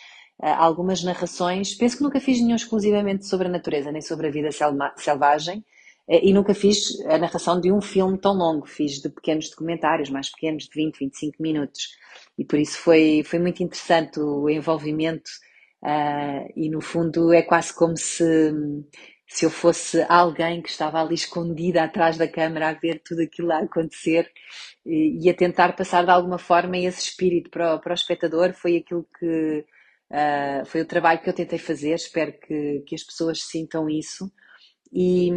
uh, 0.42 0.46
algumas 0.58 1.04
narrações. 1.04 1.76
Penso 1.76 1.96
que 1.96 2.02
nunca 2.02 2.18
fiz 2.18 2.40
nenhum 2.40 2.56
exclusivamente 2.56 3.24
sobre 3.24 3.46
a 3.46 3.50
natureza, 3.50 3.92
nem 3.92 4.02
sobre 4.02 4.26
a 4.26 4.30
vida 4.30 4.48
selvagem. 4.96 5.58
Uh, 6.08 6.18
e 6.24 6.32
nunca 6.32 6.54
fiz 6.54 7.00
a 7.06 7.18
narração 7.18 7.60
de 7.60 7.70
um 7.70 7.80
filme 7.80 8.18
tão 8.18 8.34
longo. 8.34 8.66
Fiz 8.66 9.00
de 9.00 9.08
pequenos 9.08 9.48
documentários, 9.48 10.10
mais 10.10 10.28
pequenos, 10.28 10.64
de 10.64 10.74
20, 10.74 10.98
25 10.98 11.40
minutos. 11.40 11.90
E 12.36 12.44
por 12.44 12.58
isso 12.58 12.78
foi, 12.78 13.22
foi 13.24 13.38
muito 13.38 13.62
interessante 13.62 14.18
o 14.18 14.50
envolvimento. 14.50 15.30
e 16.56 16.68
no 16.68 16.80
fundo 16.80 17.32
é 17.32 17.42
quase 17.42 17.72
como 17.72 17.96
se 17.96 18.24
se 19.26 19.44
eu 19.44 19.50
fosse 19.50 20.04
alguém 20.08 20.62
que 20.62 20.68
estava 20.68 21.00
ali 21.00 21.14
escondida 21.14 21.82
atrás 21.82 22.16
da 22.16 22.28
câmara 22.28 22.68
a 22.68 22.72
ver 22.72 23.02
tudo 23.04 23.22
aquilo 23.22 23.52
a 23.52 23.58
acontecer 23.58 24.30
e, 24.84 25.28
a 25.28 25.34
tentar 25.34 25.74
passar 25.74 26.04
de 26.04 26.10
alguma 26.10 26.38
forma 26.38 26.78
esse 26.78 27.00
espírito 27.00 27.50
para 27.50 27.74
o, 27.74 27.80
para 27.80 27.92
o 27.92 27.94
espectador, 27.94 28.52
foi 28.52 28.76
aquilo 28.76 29.06
que 29.18 29.64
uh, 30.10 30.64
foi 30.66 30.82
o 30.82 30.86
trabalho 30.86 31.20
que 31.20 31.28
eu 31.28 31.34
tentei 31.34 31.58
fazer. 31.58 31.94
Espero 31.94 32.32
que, 32.40 32.84
que 32.86 32.94
as 32.94 33.02
pessoas 33.02 33.42
sintam 33.42 33.90
isso. 33.90 34.30
E, 34.92 35.30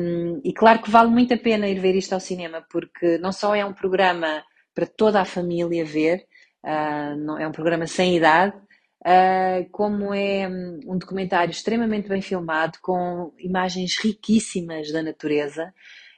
e, 0.44 0.54
claro 0.54 0.82
que 0.82 0.92
vale 0.92 1.10
muito 1.10 1.34
a 1.34 1.38
pena 1.38 1.68
ir 1.68 1.80
ver 1.80 1.96
isto 1.96 2.14
ao 2.14 2.20
cinema, 2.20 2.64
porque 2.70 3.18
não 3.18 3.32
só 3.32 3.56
é 3.56 3.66
um 3.66 3.74
programa 3.74 4.44
para 4.76 4.86
toda 4.86 5.20
a 5.20 5.26
família 5.26 5.84
ver, 5.84 6.26
uh, 6.64 7.16
não, 7.18 7.38
é 7.40 7.48
um 7.48 7.52
programa 7.52 7.88
sem 7.88 8.16
idade, 8.16 8.56
uh, 9.06 9.70
como 9.72 10.14
é 10.14 10.48
hum, 10.48 10.80
um 10.86 10.98
documentário 10.98 11.52
extremamente 11.52 12.08
bem 12.08 12.22
filmado, 12.22 12.78
com 12.82 13.34
imagens 13.40 13.98
riquíssimas 14.00 14.92
da 14.92 15.02
natureza, 15.02 15.74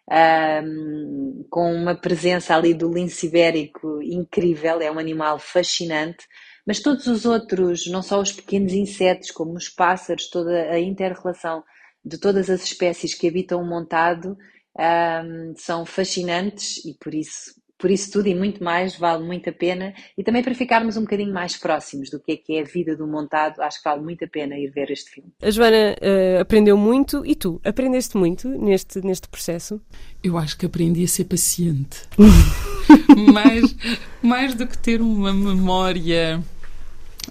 uh, 0.10 1.46
com 1.50 1.74
uma 1.74 1.96
presença 1.96 2.56
ali 2.56 2.74
do 2.74 2.92
lince 2.92 3.28
ibérico 3.28 4.02
incrível, 4.02 4.82
é 4.82 4.92
um 4.92 5.00
animal 5.00 5.40
fascinante. 5.40 6.28
Mas 6.66 6.80
todos 6.80 7.08
os 7.08 7.26
outros, 7.26 7.88
não 7.88 8.02
só 8.02 8.20
os 8.22 8.32
pequenos 8.32 8.74
insetos, 8.74 9.32
como 9.32 9.54
os 9.54 9.68
pássaros, 9.68 10.30
toda 10.30 10.72
a 10.72 10.80
inter-relação 10.80 11.64
de 12.04 12.20
todas 12.20 12.50
as 12.50 12.64
espécies 12.64 13.14
que 13.14 13.28
habitam 13.28 13.62
o 13.62 13.68
montado, 13.68 14.38
um, 14.78 15.54
são 15.56 15.86
fascinantes 15.86 16.84
e 16.86 16.94
por 16.98 17.14
isso 17.14 17.61
por 17.82 17.90
isso 17.90 18.12
tudo 18.12 18.28
e 18.28 18.36
muito 18.36 18.64
mais 18.64 18.96
vale 18.96 19.24
muito 19.24 19.50
a 19.50 19.52
pena 19.52 19.94
e 20.16 20.24
também 20.24 20.44
para 20.44 20.54
ficarmos 20.54 20.96
um 20.96 21.02
bocadinho 21.02 21.34
mais 21.34 21.58
próximos 21.58 22.12
do 22.12 22.20
que 22.20 22.34
é 22.34 22.38
que 22.38 22.56
é 22.56 22.62
a 22.62 22.64
vida 22.64 22.96
do 22.96 23.08
montado, 23.08 23.60
acho 23.60 23.80
que 23.82 23.90
vale 23.90 24.02
muito 24.02 24.24
a 24.24 24.28
pena 24.28 24.56
ir 24.56 24.70
ver 24.70 24.92
este 24.92 25.10
filme. 25.10 25.32
A 25.42 25.50
Joana 25.50 25.96
uh, 26.00 26.42
aprendeu 26.42 26.78
muito 26.78 27.26
e 27.26 27.36
tu 27.36 27.60
aprendeste 27.66 28.16
muito 28.16 28.48
neste, 28.48 29.02
neste 29.02 29.28
processo? 29.28 29.82
Eu 30.24 30.38
acho 30.38 30.56
que 30.58 30.68
aprendi 30.68 31.04
a 31.04 31.08
ser 31.08 31.26
paciente. 31.26 32.02
mais, 33.34 33.76
mais 34.22 34.54
do 34.54 34.68
que 34.68 34.78
ter 34.78 35.02
uma 35.02 35.34
memória 35.34 36.42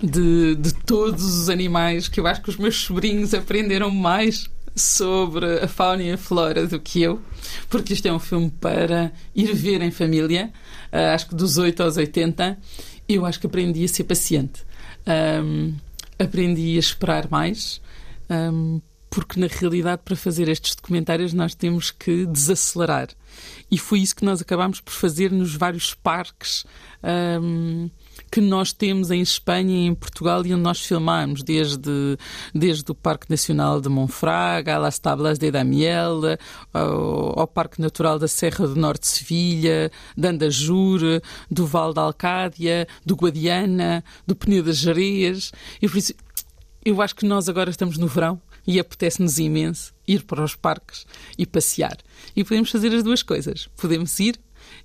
de, 0.02 0.56
de 0.56 0.74
todos 0.74 1.22
os 1.22 1.48
animais, 1.48 2.08
que 2.08 2.18
eu 2.18 2.26
acho 2.26 2.42
que 2.42 2.50
os 2.50 2.56
meus 2.56 2.76
sobrinhos 2.76 3.34
aprenderam 3.34 3.90
mais 3.90 4.50
sobre 4.80 5.60
a 5.60 5.68
fauna 5.68 6.02
e 6.02 6.12
a 6.12 6.18
flora 6.18 6.66
do 6.66 6.80
que 6.80 7.02
eu, 7.02 7.20
porque 7.68 7.92
isto 7.92 8.06
é 8.06 8.12
um 8.12 8.18
filme 8.18 8.50
para 8.60 9.12
ir 9.34 9.54
ver 9.54 9.82
em 9.82 9.90
família, 9.90 10.52
uh, 10.92 11.14
acho 11.14 11.28
que 11.28 11.34
dos 11.34 11.58
8 11.58 11.82
aos 11.82 11.96
80. 11.96 12.58
Eu 13.08 13.26
acho 13.26 13.40
que 13.40 13.46
aprendi 13.46 13.84
a 13.84 13.88
ser 13.88 14.04
paciente. 14.04 14.62
Um, 15.42 15.74
aprendi 16.18 16.76
a 16.76 16.78
esperar 16.78 17.28
mais, 17.28 17.80
um, 18.30 18.80
porque 19.08 19.40
na 19.40 19.48
realidade, 19.48 20.02
para 20.04 20.14
fazer 20.14 20.48
estes 20.48 20.76
documentários, 20.76 21.32
nós 21.32 21.54
temos 21.54 21.90
que 21.90 22.24
desacelerar. 22.26 23.08
E 23.68 23.76
foi 23.76 23.98
isso 23.98 24.14
que 24.14 24.24
nós 24.24 24.40
acabámos 24.40 24.80
por 24.80 24.92
fazer 24.92 25.32
nos 25.32 25.54
vários 25.54 25.94
parques. 25.94 26.64
Um, 27.02 27.90
que 28.30 28.40
nós 28.40 28.72
temos 28.72 29.10
em 29.10 29.20
Espanha 29.20 29.74
e 29.74 29.86
em 29.86 29.94
Portugal 29.94 30.44
e 30.44 30.52
onde 30.52 30.62
nós 30.62 30.80
filmamos, 30.80 31.42
desde, 31.42 32.18
desde 32.54 32.90
o 32.90 32.94
Parque 32.94 33.30
Nacional 33.30 33.80
de 33.80 33.88
Monfraga, 33.88 34.78
às 34.86 34.98
Tablas 34.98 35.38
de 35.38 35.50
Damiel, 35.50 36.20
ao, 36.72 37.40
ao, 37.40 37.46
Parque 37.46 37.80
Natural 37.80 38.18
da 38.18 38.28
Serra 38.28 38.66
do 38.66 38.76
Norte 38.76 39.02
de 39.02 39.08
Sevilha, 39.08 39.90
de 40.16 40.28
Andajur, 40.28 41.00
do 41.50 41.66
Val 41.66 41.92
da 41.92 42.02
Alcádia, 42.02 42.86
do 43.04 43.14
Guadiana, 43.14 44.04
do 44.26 44.34
Peneu 44.34 44.62
das 44.62 44.78
Jareias. 44.78 45.52
E 45.80 45.88
por 45.88 45.98
isso, 45.98 46.14
eu 46.84 47.00
acho 47.02 47.14
que 47.14 47.26
nós 47.26 47.48
agora 47.48 47.70
estamos 47.70 47.98
no 47.98 48.06
verão 48.06 48.40
e 48.66 48.78
apetece-nos 48.78 49.38
imenso 49.38 49.92
ir 50.06 50.24
para 50.24 50.42
os 50.42 50.54
parques 50.54 51.06
e 51.36 51.46
passear. 51.46 51.96
E 52.34 52.44
podemos 52.44 52.70
fazer 52.70 52.94
as 52.94 53.02
duas 53.02 53.22
coisas. 53.22 53.68
Podemos 53.76 54.18
ir 54.20 54.38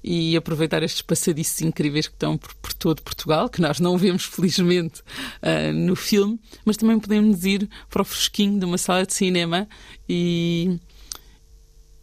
e 0.07 0.37
aproveitar 0.37 0.83
estes 0.83 1.01
passadiços 1.01 1.61
incríveis 1.61 2.07
que 2.07 2.13
estão 2.13 2.37
por, 2.37 2.53
por 2.55 2.71
todo 2.73 3.01
Portugal, 3.01 3.49
que 3.49 3.59
nós 3.59 3.79
não 3.79 3.97
vemos 3.97 4.23
felizmente 4.29 5.01
uh, 5.41 5.73
no 5.73 5.95
filme, 5.95 6.39
mas 6.63 6.77
também 6.77 6.99
podemos 6.99 7.43
ir 7.43 7.67
para 7.89 8.03
o 8.03 8.05
fresquinho 8.05 8.59
de 8.59 8.65
uma 8.65 8.77
sala 8.77 9.03
de 9.03 9.15
cinema 9.15 9.67
e, 10.07 10.79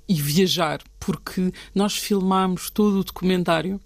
e 0.08 0.14
viajar, 0.14 0.82
porque 0.98 1.52
nós 1.72 1.96
filmamos 1.96 2.70
todo 2.70 2.98
o 2.98 3.04
documentário 3.04 3.80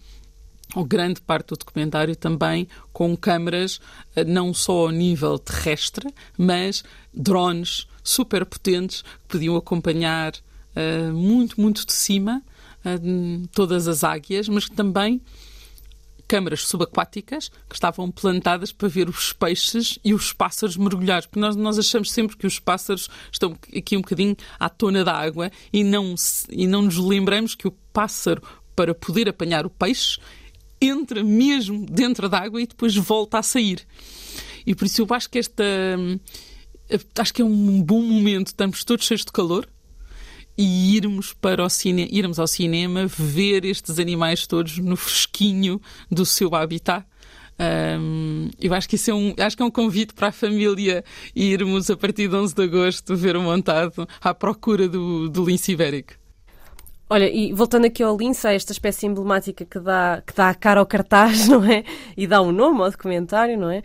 ou 0.74 0.82
grande 0.82 1.20
parte 1.20 1.48
do 1.48 1.56
documentário 1.58 2.16
também 2.16 2.66
com 2.94 3.14
câmaras 3.16 3.80
ah, 4.16 4.24
não 4.24 4.54
só 4.54 4.86
ao 4.86 4.90
nível 4.90 5.38
terrestre, 5.38 6.08
mas 6.38 6.82
drones 7.12 7.86
super 8.02 8.46
potentes 8.46 9.02
que 9.02 9.28
podiam 9.28 9.56
acompanhar 9.56 10.32
uh, 10.32 11.12
muito, 11.12 11.60
muito 11.60 11.84
de 11.84 11.92
cima 11.92 12.42
todas 13.52 13.88
as 13.88 14.04
águias, 14.04 14.48
mas 14.48 14.68
também 14.68 15.20
câmaras 16.26 16.66
subaquáticas 16.66 17.50
que 17.68 17.74
estavam 17.74 18.10
plantadas 18.10 18.72
para 18.72 18.88
ver 18.88 19.08
os 19.08 19.32
peixes 19.32 19.98
e 20.04 20.12
os 20.12 20.32
pássaros 20.32 20.76
mergulhados. 20.76 21.26
Porque 21.26 21.40
nós, 21.40 21.56
nós 21.56 21.78
achamos 21.78 22.10
sempre 22.10 22.36
que 22.36 22.46
os 22.46 22.58
pássaros 22.58 23.08
estão 23.30 23.56
aqui 23.76 23.96
um 23.96 24.00
bocadinho 24.00 24.36
à 24.58 24.68
tona 24.68 25.04
da 25.04 25.14
água 25.14 25.50
e 25.72 25.84
não, 25.84 26.14
e 26.50 26.66
não 26.66 26.82
nos 26.82 26.96
lembramos 26.98 27.54
que 27.54 27.68
o 27.68 27.74
pássaro, 27.92 28.42
para 28.74 28.94
poder 28.94 29.28
apanhar 29.28 29.64
o 29.64 29.70
peixe, 29.70 30.18
entra 30.80 31.22
mesmo 31.22 31.86
dentro 31.86 32.28
da 32.28 32.40
água 32.40 32.60
e 32.60 32.66
depois 32.66 32.94
volta 32.96 33.38
a 33.38 33.42
sair. 33.42 33.86
E 34.66 34.74
por 34.74 34.84
isso 34.84 35.02
eu 35.02 35.06
acho 35.10 35.30
que 35.30 35.38
esta. 35.38 35.64
Acho 37.18 37.34
que 37.34 37.42
é 37.42 37.44
um 37.44 37.82
bom 37.82 38.00
momento, 38.00 38.48
estamos 38.48 38.84
todos 38.84 39.06
cheios 39.06 39.24
de 39.24 39.32
calor, 39.32 39.68
e 40.56 40.96
irmos 40.96 41.32
para 41.34 41.64
o 41.64 41.68
cine, 41.68 42.08
irmos 42.10 42.38
ao 42.38 42.46
cinema 42.46 43.06
ver 43.06 43.64
estes 43.64 43.98
animais 43.98 44.46
todos 44.46 44.78
no 44.78 44.96
fresquinho 44.96 45.80
do 46.10 46.24
seu 46.24 46.54
habitat. 46.54 47.04
Um, 47.58 48.50
eu 48.60 48.74
acho 48.74 48.88
que 48.88 48.96
isso 48.96 49.10
é 49.10 49.14
um, 49.14 49.34
acho 49.38 49.56
que 49.56 49.62
é 49.62 49.66
um 49.66 49.70
convite 49.70 50.12
para 50.12 50.28
a 50.28 50.32
família 50.32 51.02
irmos 51.34 51.88
a 51.90 51.96
partir 51.96 52.28
de 52.28 52.36
11 52.36 52.54
de 52.54 52.62
agosto 52.62 53.16
ver 53.16 53.34
o 53.34 53.40
montado 53.40 54.06
à 54.20 54.34
procura 54.34 54.86
do, 54.88 55.28
do 55.28 55.44
lince 55.44 55.72
ibérico. 55.72 56.14
Olha, 57.08 57.30
e 57.32 57.52
voltando 57.52 57.86
aqui 57.86 58.02
ao 58.02 58.16
lince, 58.16 58.48
a 58.48 58.52
esta 58.52 58.72
espécie 58.72 59.06
emblemática 59.06 59.64
que 59.64 59.78
dá, 59.78 60.22
que 60.26 60.34
dá 60.34 60.50
a 60.50 60.54
cara 60.54 60.80
ao 60.80 60.86
cartaz, 60.86 61.46
não 61.48 61.64
é? 61.64 61.84
E 62.16 62.26
dá 62.26 62.42
um 62.42 62.50
nome 62.50 62.82
ao 62.82 62.90
documentário, 62.90 63.56
não 63.56 63.70
é? 63.70 63.82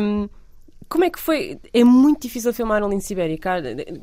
Um, 0.00 0.28
como 0.88 1.04
é 1.04 1.10
que 1.10 1.18
foi? 1.18 1.58
É 1.72 1.84
muito 1.84 2.22
difícil 2.22 2.52
filmar 2.52 2.82
um 2.82 2.88
lince 2.88 3.12
ibérico. 3.12 3.48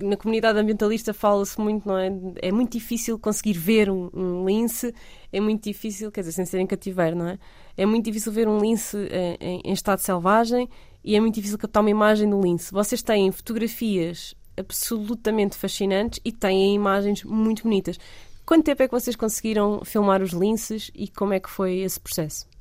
Na 0.02 0.18
comunidade 0.18 0.60
ambientalista 0.60 1.14
fala-se 1.14 1.60
muito, 1.60 1.88
não 1.88 1.98
é? 1.98 2.12
É 2.42 2.52
muito 2.52 2.74
difícil 2.74 3.18
conseguir 3.18 3.54
ver 3.54 3.90
um, 3.90 4.10
um, 4.14 4.46
lince, 4.46 4.94
é 5.32 5.40
muito 5.40 5.64
difícil, 5.64 6.12
quer 6.12 6.22
dizer, 6.22 6.34
sem 6.34 6.46
ser 6.46 6.60
em 6.60 6.68
cativeiro, 6.68 7.16
não 7.16 7.28
é? 7.28 7.40
É 7.78 7.86
muito 7.86 8.06
difícil 8.06 8.32
ver 8.32 8.48
um 8.48 8.60
lince 8.60 8.98
em, 8.98 9.38
em, 9.40 9.62
em 9.64 9.74
estado 9.74 10.00
selvagem 10.00 10.70
e 11.04 11.16
é 11.16 11.20
muito 11.20 11.36
difícil 11.36 11.58
captar 11.58 11.82
uma 11.82 11.90
imagem 11.90 12.30
do 12.30 12.40
lince. 12.40 12.72
Vocês 12.72 13.02
têm 13.02 13.32
fotografias 13.32 14.36
absolutamente 14.58 15.58
fascinantes 15.58 16.20
e 16.24 16.32
têm 16.32 16.76
imagens 16.76 17.24
muito 17.24 17.64
bonitas. 17.64 17.98
Quanto 18.46 18.66
tempo 18.66 18.84
é 18.84 18.88
que 18.88 18.94
vocês 18.94 19.16
conseguiram 19.16 19.82
filmar 19.86 20.22
os 20.22 20.32
linces 20.32 20.92
e 20.94 21.08
como 21.08 21.34
é 21.34 21.40
que 21.40 21.50
foi 21.50 21.80
esse 21.80 22.00
processo? 22.00 22.53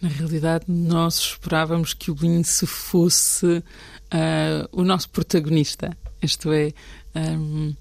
Na 0.00 0.08
realidade, 0.08 0.64
nós 0.68 1.18
esperávamos 1.18 1.94
que 1.94 2.10
o 2.10 2.16
lince 2.20 2.66
fosse 2.66 3.46
uh, 3.46 4.68
o 4.72 4.82
nosso 4.82 5.08
protagonista, 5.10 5.96
isto 6.20 6.52
é, 6.52 6.72
um, 7.14 7.74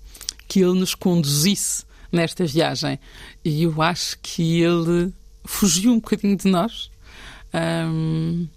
que 0.48 0.60
ele 0.60 0.80
nos 0.80 0.94
conduzisse 0.94 1.84
nesta 2.12 2.46
viagem. 2.46 3.00
E 3.44 3.64
eu 3.64 3.82
acho 3.82 4.18
que 4.22 4.62
ele 4.62 5.14
fugiu 5.44 5.94
um 5.94 6.00
bocadinho 6.00 6.38
de 6.38 6.48
nós. 6.48 6.92
Um, 7.54 8.48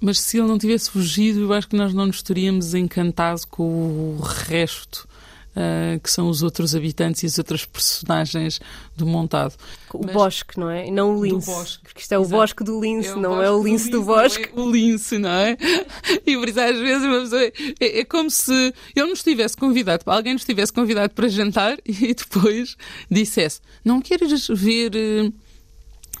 mas 0.00 0.20
se 0.20 0.38
ele 0.38 0.48
não 0.48 0.58
tivesse 0.58 0.90
fugido, 0.90 1.40
eu 1.40 1.52
acho 1.52 1.68
que 1.68 1.76
nós 1.76 1.94
não 1.94 2.06
nos 2.06 2.22
teríamos 2.22 2.74
encantado 2.74 3.40
com 3.48 3.62
o 3.62 4.20
resto 4.20 5.08
uh, 5.56 6.00
que 6.00 6.10
são 6.10 6.28
os 6.28 6.42
outros 6.42 6.74
habitantes 6.74 7.22
e 7.22 7.26
as 7.26 7.38
outras 7.38 7.64
personagens 7.64 8.60
do 8.96 9.06
montado. 9.06 9.54
O 9.92 10.04
Mas, 10.04 10.12
bosque, 10.12 10.58
não 10.58 10.70
é? 10.70 10.90
Não 10.90 11.16
o 11.16 11.24
lince. 11.24 11.78
Porque 11.82 12.00
isto 12.00 12.12
é 12.12 12.16
Exato. 12.16 12.34
o 12.34 12.38
bosque 12.38 12.64
do 12.64 12.80
lince, 12.80 13.10
é 13.10 13.16
não 13.16 13.42
é 13.42 13.50
o 13.50 13.62
lince 13.62 13.90
do, 13.90 14.00
do 14.00 14.06
bosque. 14.06 14.50
É 14.54 14.60
o 14.60 14.70
lince, 14.70 15.18
não 15.18 15.30
é? 15.30 15.56
E 16.26 16.36
por 16.36 16.48
isso 16.48 16.60
às 16.60 16.78
vezes 16.78 17.04
uma 17.04 17.20
pessoa, 17.20 17.42
é, 17.80 18.00
é, 18.00 18.04
como 18.04 18.30
se 18.30 18.74
ele 18.94 19.08
nos 19.08 19.22
tivesse 19.22 19.56
convidado, 19.56 20.02
alguém 20.06 20.32
nos 20.32 20.44
tivesse 20.44 20.72
convidado 20.72 21.12
para 21.14 21.28
jantar 21.28 21.78
e 21.84 22.14
depois 22.14 22.76
dissesse: 23.10 23.60
Não 23.84 24.00
queres 24.00 24.48
ver. 24.48 24.92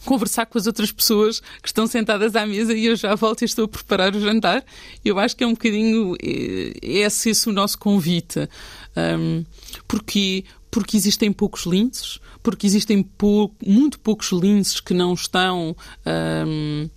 Conversar 0.04 0.46
com 0.46 0.58
as 0.58 0.66
outras 0.66 0.92
pessoas 0.92 1.40
que 1.62 1.68
estão 1.68 1.86
sentadas 1.86 2.36
à 2.36 2.46
mesa 2.46 2.74
e 2.74 2.86
eu 2.86 2.96
já 2.96 3.14
volto 3.14 3.42
e 3.42 3.44
estou 3.44 3.64
a 3.64 3.68
preparar 3.68 4.14
o 4.14 4.20
jantar. 4.20 4.64
Eu 5.04 5.18
acho 5.18 5.36
que 5.36 5.44
é 5.44 5.46
um 5.46 5.52
bocadinho 5.52 6.14
eh, 6.22 6.72
esse, 6.82 7.30
esse 7.30 7.48
o 7.48 7.52
nosso 7.52 7.78
convite. 7.78 8.48
Um, 8.96 9.44
porque, 9.88 10.44
porque 10.70 10.96
existem 10.96 11.32
poucos 11.32 11.64
linces, 11.64 12.20
porque 12.42 12.66
existem 12.66 13.02
pou, 13.02 13.54
muito 13.64 13.98
poucos 13.98 14.30
linces 14.30 14.80
que 14.80 14.94
não 14.94 15.14
estão. 15.14 15.76
Um, 16.06 16.88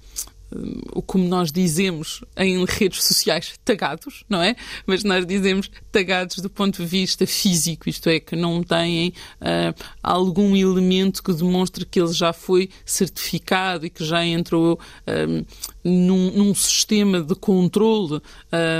como 1.05 1.27
nós 1.27 1.51
dizemos 1.51 2.23
em 2.37 2.63
redes 2.65 3.03
sociais, 3.03 3.53
tagados, 3.65 4.23
não 4.29 4.41
é? 4.41 4.55
Mas 4.85 5.03
nós 5.03 5.25
dizemos 5.25 5.69
tagados 5.91 6.37
do 6.37 6.49
ponto 6.49 6.81
de 6.81 6.87
vista 6.87 7.27
físico, 7.27 7.89
isto 7.89 8.09
é, 8.09 8.19
que 8.19 8.35
não 8.35 8.63
têm 8.63 9.13
uh, 9.41 9.83
algum 10.01 10.55
elemento 10.55 11.21
que 11.21 11.33
demonstre 11.33 11.85
que 11.85 11.99
ele 11.99 12.13
já 12.13 12.31
foi 12.31 12.69
certificado 12.85 13.85
e 13.85 13.89
que 13.89 14.03
já 14.03 14.25
entrou 14.25 14.79
um, 15.07 15.45
num, 15.83 16.31
num, 16.31 16.55
sistema 16.55 17.21
de 17.21 17.35
controle 17.35 18.21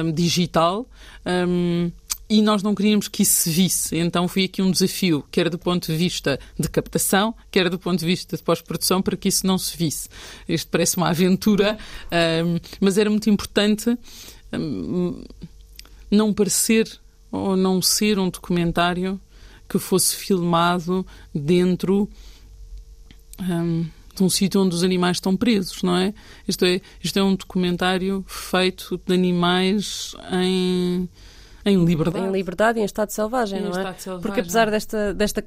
um, 0.04 0.12
digital. 0.12 0.88
E 2.30 2.42
nós 2.42 2.62
não 2.62 2.76
queríamos 2.76 3.08
que 3.08 3.24
isso 3.24 3.42
se 3.42 3.50
visse. 3.50 3.98
Então 3.98 4.28
foi 4.28 4.46
aqui 4.46 4.62
um 4.62 4.70
desafio, 4.70 5.24
quer 5.32 5.50
do 5.50 5.58
ponto 5.58 5.92
de 5.92 5.98
vista 5.98 6.40
de 6.60 6.70
captação, 6.70 7.34
quer 7.50 7.70
do 7.70 7.80
ponto 7.80 8.00
de 8.00 8.06
vista 8.06 8.36
de 8.36 8.44
pós-produção, 8.44 9.02
para 9.02 9.16
que 9.16 9.30
isso 9.30 9.48
não 9.48 9.58
se 9.58 9.78
visse. 9.78 10.10
Isto 10.48 10.70
parece 10.70 10.98
uma 10.98 11.10
aventura, 11.10 11.78
um, 12.46 12.60
mas 12.82 12.98
era 12.98 13.10
muito 13.10 13.30
importante 13.30 13.98
um, 14.54 15.24
não 16.12 16.34
parecer 16.34 17.00
ou 17.32 17.56
não 17.56 17.82
ser 17.82 18.20
um 18.20 18.30
documentário 18.30 19.20
que 19.68 19.80
fosse 19.80 20.16
filmado 20.16 21.06
dentro 21.34 22.10
um, 23.40 23.86
de 24.16 24.24
um 24.24 24.30
sítio 24.30 24.62
onde 24.62 24.76
os 24.76 24.84
animais 24.84 25.18
estão 25.18 25.36
presos, 25.36 25.84
não 25.84 25.96
é? 25.96 26.14
Isto 26.48 26.66
é, 26.66 26.82
isto 27.04 27.20
é 27.20 27.24
um 27.24 27.36
documentário 27.36 28.26
feito 28.28 29.00
de 29.06 29.14
animais 29.14 30.16
em 30.32 31.08
em 31.68 31.84
liberdade. 31.84 32.26
Em 32.26 32.32
liberdade 32.32 32.80
e 32.80 32.82
em 32.82 32.86
estado 32.86 33.10
selvagem, 33.12 33.60
Em 33.60 33.64
não 33.64 33.70
é? 33.72 33.94
selvagem. 33.94 34.22
Porque 34.22 34.40
apesar 34.40 34.72
desta, 34.72 35.14
desta. 35.14 35.46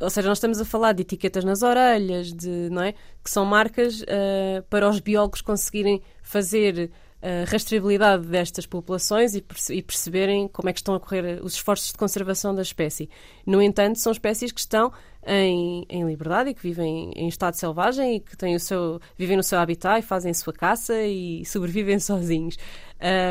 Ou 0.00 0.10
seja, 0.10 0.28
nós 0.28 0.38
estamos 0.38 0.60
a 0.60 0.64
falar 0.64 0.92
de 0.92 1.02
etiquetas 1.02 1.44
nas 1.44 1.62
orelhas, 1.62 2.32
de, 2.32 2.68
não 2.70 2.82
é? 2.82 2.92
Que 2.92 3.30
são 3.30 3.44
marcas 3.44 4.02
uh, 4.02 4.62
para 4.70 4.88
os 4.88 5.00
biólogos 5.00 5.40
conseguirem 5.40 6.02
fazer 6.22 6.90
a 7.22 7.50
rastreabilidade 7.50 8.26
destas 8.26 8.66
populações 8.66 9.34
e, 9.34 9.40
perce 9.40 9.74
e, 9.74 9.82
perceberem 9.82 10.48
como 10.48 10.68
é 10.68 10.72
que 10.72 10.78
estão 10.78 10.94
a 10.94 11.00
correr 11.00 11.40
os 11.42 11.54
esforços 11.54 11.90
de 11.90 11.98
conservação 11.98 12.54
da 12.54 12.62
espécie. 12.62 13.08
No 13.44 13.60
entanto, 13.60 13.98
são 13.98 14.12
espécies 14.12 14.52
que 14.52 14.60
estão 14.60 14.92
em, 15.26 15.84
em 15.88 16.06
liberdade 16.06 16.50
e 16.50 16.54
que 16.54 16.62
vivem 16.62 17.10
em 17.16 17.26
estado 17.26 17.54
selvagem 17.54 18.16
e 18.16 18.20
que 18.20 18.36
têm 18.36 18.54
o 18.54 18.60
seu, 18.60 19.00
vivem 19.16 19.36
no 19.36 19.42
seu 19.42 19.58
habitat 19.58 19.98
e 19.98 20.02
fazem 20.02 20.30
a 20.30 20.34
sua 20.34 20.52
caça 20.52 21.02
e 21.02 21.44
sobrevivem 21.46 21.98
sozinhos. 21.98 22.56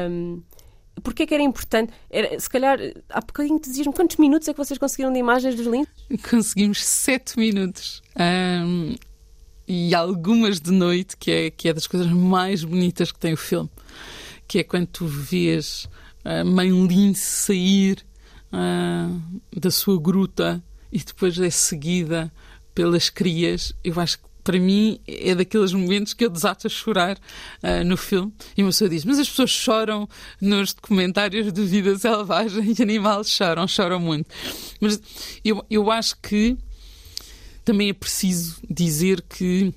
Um, 0.10 0.41
Porquê 1.03 1.23
é 1.23 1.25
que 1.25 1.34
era 1.34 1.43
importante? 1.43 1.93
Era, 2.10 2.39
se 2.39 2.49
calhar, 2.49 2.79
há 3.10 3.21
bocadinho 3.21 3.60
dizias-me 3.60 3.93
quantos 3.93 4.17
minutos 4.17 4.47
é 4.47 4.53
que 4.53 4.58
vocês 4.58 4.77
conseguiram 4.77 5.12
de 5.12 5.19
imagens 5.19 5.55
dos 5.55 5.67
linces? 5.67 5.93
Conseguimos 6.29 6.84
sete 6.84 7.38
minutos. 7.38 8.01
Um, 8.17 8.95
e 9.67 9.93
algumas 9.93 10.60
de 10.60 10.71
noite, 10.71 11.17
que 11.17 11.31
é, 11.31 11.49
que 11.51 11.69
é 11.69 11.73
das 11.73 11.88
coisas 11.88 12.08
mais 12.12 12.63
bonitas 12.63 13.12
que 13.12 13.19
tem 13.19 13.34
o 13.34 13.38
filme, 13.38 13.69
que 14.47 14.60
é 14.60 14.63
quando 14.63 14.88
tu 14.88 15.05
vês 15.05 15.88
a 16.23 16.43
mãe 16.43 16.69
lince 16.88 17.21
sair 17.21 18.05
uh, 18.51 19.60
da 19.60 19.69
sua 19.69 19.99
gruta 19.99 20.63
e 20.91 20.99
depois 20.99 21.38
é 21.39 21.49
seguida 21.49 22.31
pelas 22.73 23.10
crias. 23.10 23.73
Eu 23.84 23.99
acho 23.99 24.17
que 24.19 24.25
para 24.45 24.60
mim 24.60 24.99
é 25.08 25.34
daqueles 25.34 25.73
momentos 25.73 26.13
que 26.13 26.23
eu 26.23 26.29
desato 26.29 26.67
a 26.67 26.69
chorar 26.69 27.17
uh, 27.17 27.84
no 27.84 27.97
filme. 27.97 28.31
E 28.55 28.62
uma 28.62 28.69
pessoa 28.69 28.88
diz: 28.88 29.03
Mas 29.03 29.17
as 29.17 29.27
pessoas 29.27 29.49
choram 29.49 30.08
nos 30.39 30.71
documentários 30.71 31.51
de 31.51 31.65
vida 31.65 31.97
selvagem 31.97 32.73
e 32.77 32.81
animais 32.81 33.27
choram, 33.27 33.67
choram 33.67 33.99
muito. 33.99 34.29
Mas 34.79 35.01
eu, 35.43 35.65
eu 35.67 35.91
acho 35.91 36.15
que 36.21 36.55
também 37.65 37.89
é 37.89 37.93
preciso 37.93 38.58
dizer 38.69 39.23
que 39.23 39.73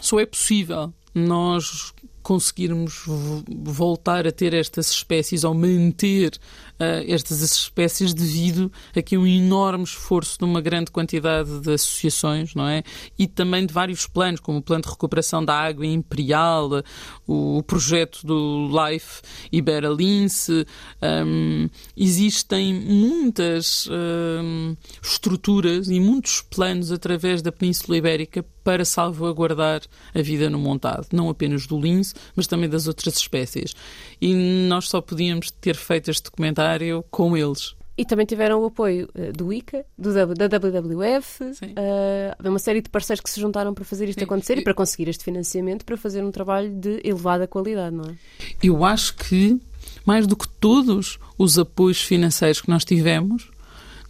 só 0.00 0.18
é 0.18 0.24
possível 0.24 0.92
nós 1.14 1.92
conseguirmos 2.22 3.04
voltar 3.46 4.26
a 4.26 4.32
ter 4.32 4.54
estas 4.54 4.90
espécies 4.90 5.44
ou 5.44 5.54
manter 5.54 6.32
estas 6.78 7.40
espécies 7.40 8.12
devido 8.12 8.70
a 8.94 9.00
que 9.00 9.16
um 9.16 9.26
enorme 9.26 9.84
esforço 9.84 10.38
de 10.38 10.44
uma 10.44 10.60
grande 10.60 10.90
quantidade 10.90 11.60
de 11.60 11.72
associações, 11.72 12.54
não 12.54 12.66
é? 12.68 12.82
E 13.18 13.26
também 13.26 13.66
de 13.66 13.72
vários 13.72 14.06
planos, 14.06 14.40
como 14.40 14.58
o 14.58 14.62
plano 14.62 14.82
de 14.82 14.90
recuperação 14.90 15.44
da 15.44 15.54
água 15.54 15.86
imperial, 15.86 16.82
o, 17.26 17.62
projeto 17.62 18.26
do 18.26 18.68
Life 18.68 19.22
Ibera-Lince. 19.50 20.66
Um, 21.02 21.68
existem 21.96 22.74
muitas 22.74 23.88
um, 23.90 24.76
estruturas 25.02 25.88
e 25.88 25.98
muitos 25.98 26.42
planos 26.42 26.92
através 26.92 27.42
da 27.42 27.50
Península 27.50 27.96
Ibérica 27.96 28.44
para 28.66 28.84
salvaguardar 28.84 29.82
a 30.12 30.20
vida 30.20 30.50
no 30.50 30.58
montado, 30.58 31.06
não 31.12 31.30
apenas 31.30 31.68
do 31.68 31.80
lince, 31.80 32.14
mas 32.34 32.48
também 32.48 32.68
das 32.68 32.88
outras 32.88 33.16
espécies. 33.16 33.74
E 34.20 34.34
nós 34.68 34.88
só 34.88 35.00
podíamos 35.00 35.50
ter 35.50 35.76
feito 35.76 36.10
este 36.10 36.24
documentário 36.24 37.04
com 37.10 37.36
eles. 37.36 37.74
E 37.98 38.04
também 38.04 38.26
tiveram 38.26 38.60
o 38.60 38.66
apoio 38.66 39.08
uh, 39.14 39.32
do 39.32 39.50
ICA, 39.52 39.84
do, 39.96 40.12
da 40.12 40.46
WWF, 40.46 41.44
uh, 41.44 42.48
uma 42.48 42.58
série 42.58 42.82
de 42.82 42.90
parceiros 42.90 43.22
que 43.22 43.30
se 43.30 43.40
juntaram 43.40 43.72
para 43.72 43.84
fazer 43.84 44.06
isto 44.08 44.18
Sim. 44.18 44.24
acontecer 44.24 44.58
e 44.58 44.62
para 44.62 44.74
conseguir 44.74 45.08
este 45.08 45.24
financiamento 45.24 45.84
para 45.84 45.96
fazer 45.96 46.22
um 46.22 46.30
trabalho 46.30 46.70
de 46.70 47.00
elevada 47.02 47.46
qualidade, 47.46 47.96
não 47.96 48.04
é? 48.04 48.14
Eu 48.62 48.84
acho 48.84 49.16
que, 49.16 49.58
mais 50.04 50.26
do 50.26 50.36
que 50.36 50.46
todos 50.46 51.18
os 51.38 51.58
apoios 51.58 52.02
financeiros 52.02 52.60
que 52.60 52.68
nós 52.68 52.84
tivemos, 52.84 53.50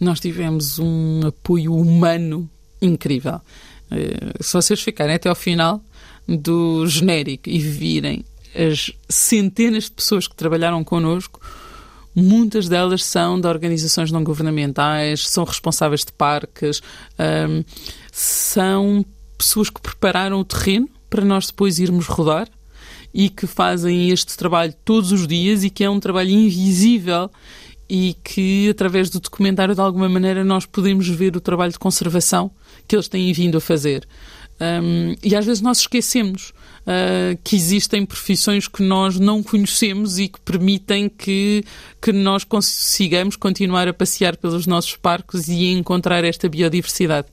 nós 0.01 0.19
tivemos 0.19 0.79
um 0.79 1.21
apoio 1.25 1.73
humano 1.73 2.49
incrível. 2.81 3.39
Eh, 3.89 4.33
se 4.41 4.53
vocês 4.53 4.81
ficarem 4.81 5.15
até 5.15 5.29
ao 5.29 5.35
final 5.35 5.81
do 6.27 6.85
genérico 6.87 7.49
e 7.49 7.57
virem 7.57 8.25
as 8.57 8.91
centenas 9.07 9.85
de 9.85 9.91
pessoas 9.91 10.27
que 10.27 10.35
trabalharam 10.35 10.83
connosco, 10.83 11.39
muitas 12.15 12.67
delas 12.67 13.03
são 13.03 13.39
de 13.39 13.47
organizações 13.47 14.11
não 14.11 14.23
governamentais, 14.23 15.27
são 15.27 15.43
responsáveis 15.43 16.03
de 16.03 16.11
parques, 16.11 16.81
um, 17.19 17.63
são 18.11 19.05
pessoas 19.37 19.69
que 19.69 19.79
prepararam 19.79 20.39
o 20.39 20.45
terreno 20.45 20.89
para 21.09 21.23
nós 21.23 21.47
depois 21.47 21.77
irmos 21.77 22.07
rodar 22.07 22.47
e 23.13 23.29
que 23.29 23.45
fazem 23.45 24.09
este 24.09 24.35
trabalho 24.35 24.73
todos 24.83 25.11
os 25.11 25.27
dias 25.27 25.63
e 25.63 25.69
que 25.69 25.83
é 25.83 25.89
um 25.89 25.99
trabalho 25.99 26.31
invisível 26.31 27.29
e 27.89 28.15
que 28.23 28.69
através 28.69 29.09
do 29.09 29.19
documentário 29.19 29.73
de 29.73 29.81
alguma 29.81 30.09
maneira 30.09 30.43
nós 30.43 30.65
podemos 30.65 31.07
ver 31.07 31.35
o 31.37 31.41
trabalho 31.41 31.71
de 31.71 31.79
conservação 31.79 32.51
que 32.87 32.95
eles 32.95 33.07
têm 33.07 33.31
vindo 33.31 33.57
a 33.57 33.61
fazer. 33.61 34.07
Um, 34.59 35.15
e 35.23 35.35
às 35.35 35.45
vezes 35.45 35.61
nós 35.61 35.79
esquecemos 35.79 36.51
uh, 36.87 37.37
que 37.43 37.55
existem 37.55 38.05
profissões 38.05 38.67
que 38.67 38.81
nós 38.81 39.19
não 39.19 39.43
conhecemos 39.43 40.17
e 40.17 40.29
que 40.29 40.39
permitem 40.39 41.09
que, 41.09 41.63
que 42.01 42.13
nós 42.13 42.43
consigamos 42.43 43.35
continuar 43.35 43.87
a 43.87 43.93
passear 43.93 44.37
pelos 44.37 44.65
nossos 44.65 44.95
parques 44.95 45.49
e 45.49 45.71
encontrar 45.73 46.23
esta 46.23 46.47
biodiversidade. 46.47 47.27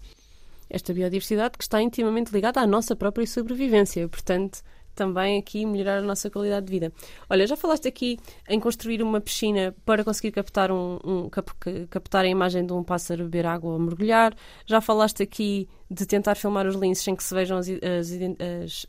Esta 0.68 0.92
biodiversidade 0.92 1.56
que 1.56 1.62
está 1.62 1.80
intimamente 1.80 2.32
ligada 2.32 2.60
à 2.60 2.66
nossa 2.66 2.96
própria 2.96 3.26
sobrevivência. 3.26 4.08
Portanto, 4.08 4.58
também 4.94 5.38
aqui 5.38 5.66
melhorar 5.66 5.98
a 5.98 6.02
nossa 6.02 6.30
qualidade 6.30 6.66
de 6.66 6.72
vida. 6.72 6.92
Olha, 7.28 7.46
já 7.46 7.57
falaste 7.57 7.88
aqui 7.88 8.18
em 8.48 8.59
construir 8.61 9.02
uma 9.02 9.20
piscina 9.20 9.74
para 9.85 10.04
conseguir 10.04 10.33
captar, 10.33 10.70
um, 10.70 10.98
um 11.04 11.28
cap, 11.28 11.50
captar 11.90 12.24
a 12.24 12.28
imagem 12.28 12.64
de 12.64 12.72
um 12.72 12.83
pássaro 12.83 13.24
beber 13.24 13.46
água 13.46 13.72
ou 13.72 13.78
mergulhar. 13.78 14.35
Já 14.66 14.80
falaste 14.80 15.22
aqui 15.22 15.68
de 15.90 16.07
tentar 16.07 16.35
filmar 16.35 16.66
os 16.66 16.74
linces 16.74 17.04
sem 17.04 17.14
que 17.14 17.22
se 17.22 17.35
vejam 17.35 17.59
as, 17.59 17.68
as, 17.68 18.11
as, 18.11 18.87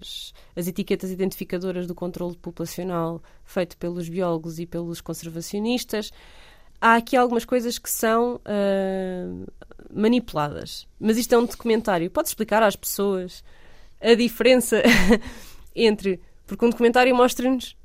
as, 0.00 0.32
as 0.54 0.68
etiquetas 0.68 1.10
identificadoras 1.10 1.86
do 1.86 1.94
controle 1.94 2.36
populacional 2.36 3.22
feito 3.44 3.76
pelos 3.76 4.08
biólogos 4.08 4.58
e 4.58 4.66
pelos 4.66 5.00
conservacionistas. 5.00 6.10
Há 6.80 6.96
aqui 6.96 7.16
algumas 7.16 7.44
coisas 7.44 7.78
que 7.78 7.90
são 7.90 8.36
uh, 8.36 9.52
manipuladas, 9.92 10.86
mas 11.00 11.16
isto 11.16 11.34
é 11.34 11.38
um 11.38 11.46
documentário. 11.46 12.10
Pode 12.10 12.28
explicar 12.28 12.62
às 12.62 12.76
pessoas 12.76 13.42
a 14.00 14.14
diferença 14.14 14.82
entre. 15.74 16.20
Porque 16.46 16.64
um 16.64 16.70
documentário 16.70 17.14
mostra-nos 17.14 17.76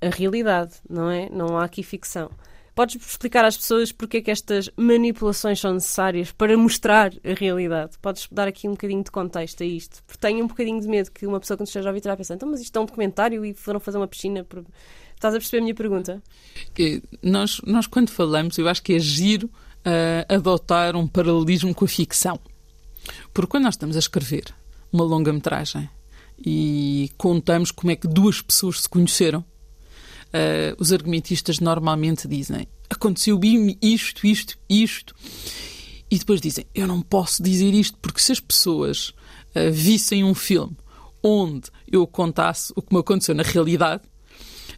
a 0.00 0.08
realidade, 0.08 0.74
não 0.88 1.10
é? 1.10 1.28
Não 1.30 1.58
há 1.58 1.64
aqui 1.64 1.82
ficção. 1.82 2.30
Podes 2.74 2.96
explicar 2.96 3.42
às 3.42 3.56
pessoas 3.56 3.90
porque 3.90 4.18
é 4.18 4.20
que 4.20 4.30
estas 4.30 4.68
manipulações 4.76 5.58
são 5.58 5.72
necessárias 5.72 6.30
para 6.30 6.58
mostrar 6.58 7.10
a 7.24 7.32
realidade? 7.32 7.96
Podes 8.02 8.28
dar 8.30 8.46
aqui 8.46 8.68
um 8.68 8.72
bocadinho 8.72 9.02
de 9.02 9.10
contexto 9.10 9.62
a 9.62 9.66
isto? 9.66 10.02
Porque 10.06 10.20
tenho 10.20 10.44
um 10.44 10.46
bocadinho 10.46 10.78
de 10.78 10.86
medo 10.86 11.10
que 11.10 11.26
uma 11.26 11.40
pessoa, 11.40 11.56
quando 11.56 11.68
esteja 11.68 11.88
a 11.88 11.90
ouvir, 11.90 12.02
terá 12.02 12.14
pensando, 12.14 12.36
então, 12.36 12.50
mas 12.50 12.60
isto 12.60 12.76
é 12.76 12.82
um 12.82 12.84
documentário 12.84 13.42
e 13.46 13.54
foram 13.54 13.80
fazer 13.80 13.96
uma 13.96 14.06
piscina. 14.06 14.44
Por... 14.44 14.62
Estás 15.14 15.34
a 15.34 15.38
perceber 15.38 15.58
a 15.58 15.62
minha 15.62 15.74
pergunta? 15.74 16.22
Nós, 17.22 17.62
nós 17.62 17.86
quando 17.86 18.10
falamos, 18.10 18.58
eu 18.58 18.68
acho 18.68 18.82
que 18.82 18.92
é 18.92 18.98
giro 18.98 19.46
uh, 19.46 20.34
adotar 20.34 20.96
um 20.96 21.06
paralelismo 21.06 21.74
com 21.74 21.86
a 21.86 21.88
ficção. 21.88 22.38
Porque 23.32 23.52
quando 23.52 23.64
nós 23.64 23.74
estamos 23.74 23.96
a 23.96 24.00
escrever 24.00 24.54
uma 24.92 25.04
longa-metragem 25.04 25.88
e 26.38 27.10
contamos 27.16 27.70
como 27.70 27.90
é 27.90 27.96
que 27.96 28.06
duas 28.06 28.42
pessoas 28.42 28.82
se 28.82 28.88
conheceram, 28.88 29.40
uh, 29.40 30.76
os 30.78 30.92
argumentistas 30.92 31.60
normalmente 31.60 32.28
dizem 32.28 32.68
aconteceu 32.88 33.40
isto, 33.82 34.26
isto, 34.26 34.56
isto, 34.68 35.14
e 36.10 36.18
depois 36.18 36.40
dizem 36.40 36.66
eu 36.74 36.86
não 36.86 37.00
posso 37.00 37.42
dizer 37.42 37.74
isto 37.74 37.98
porque 38.00 38.20
se 38.20 38.32
as 38.32 38.40
pessoas 38.40 39.08
uh, 39.08 39.72
vissem 39.72 40.22
um 40.22 40.34
filme 40.34 40.76
onde 41.22 41.70
eu 41.90 42.06
contasse 42.06 42.72
o 42.76 42.82
que 42.82 42.94
me 42.94 43.00
aconteceu 43.00 43.34
na 43.34 43.42
realidade, 43.42 44.02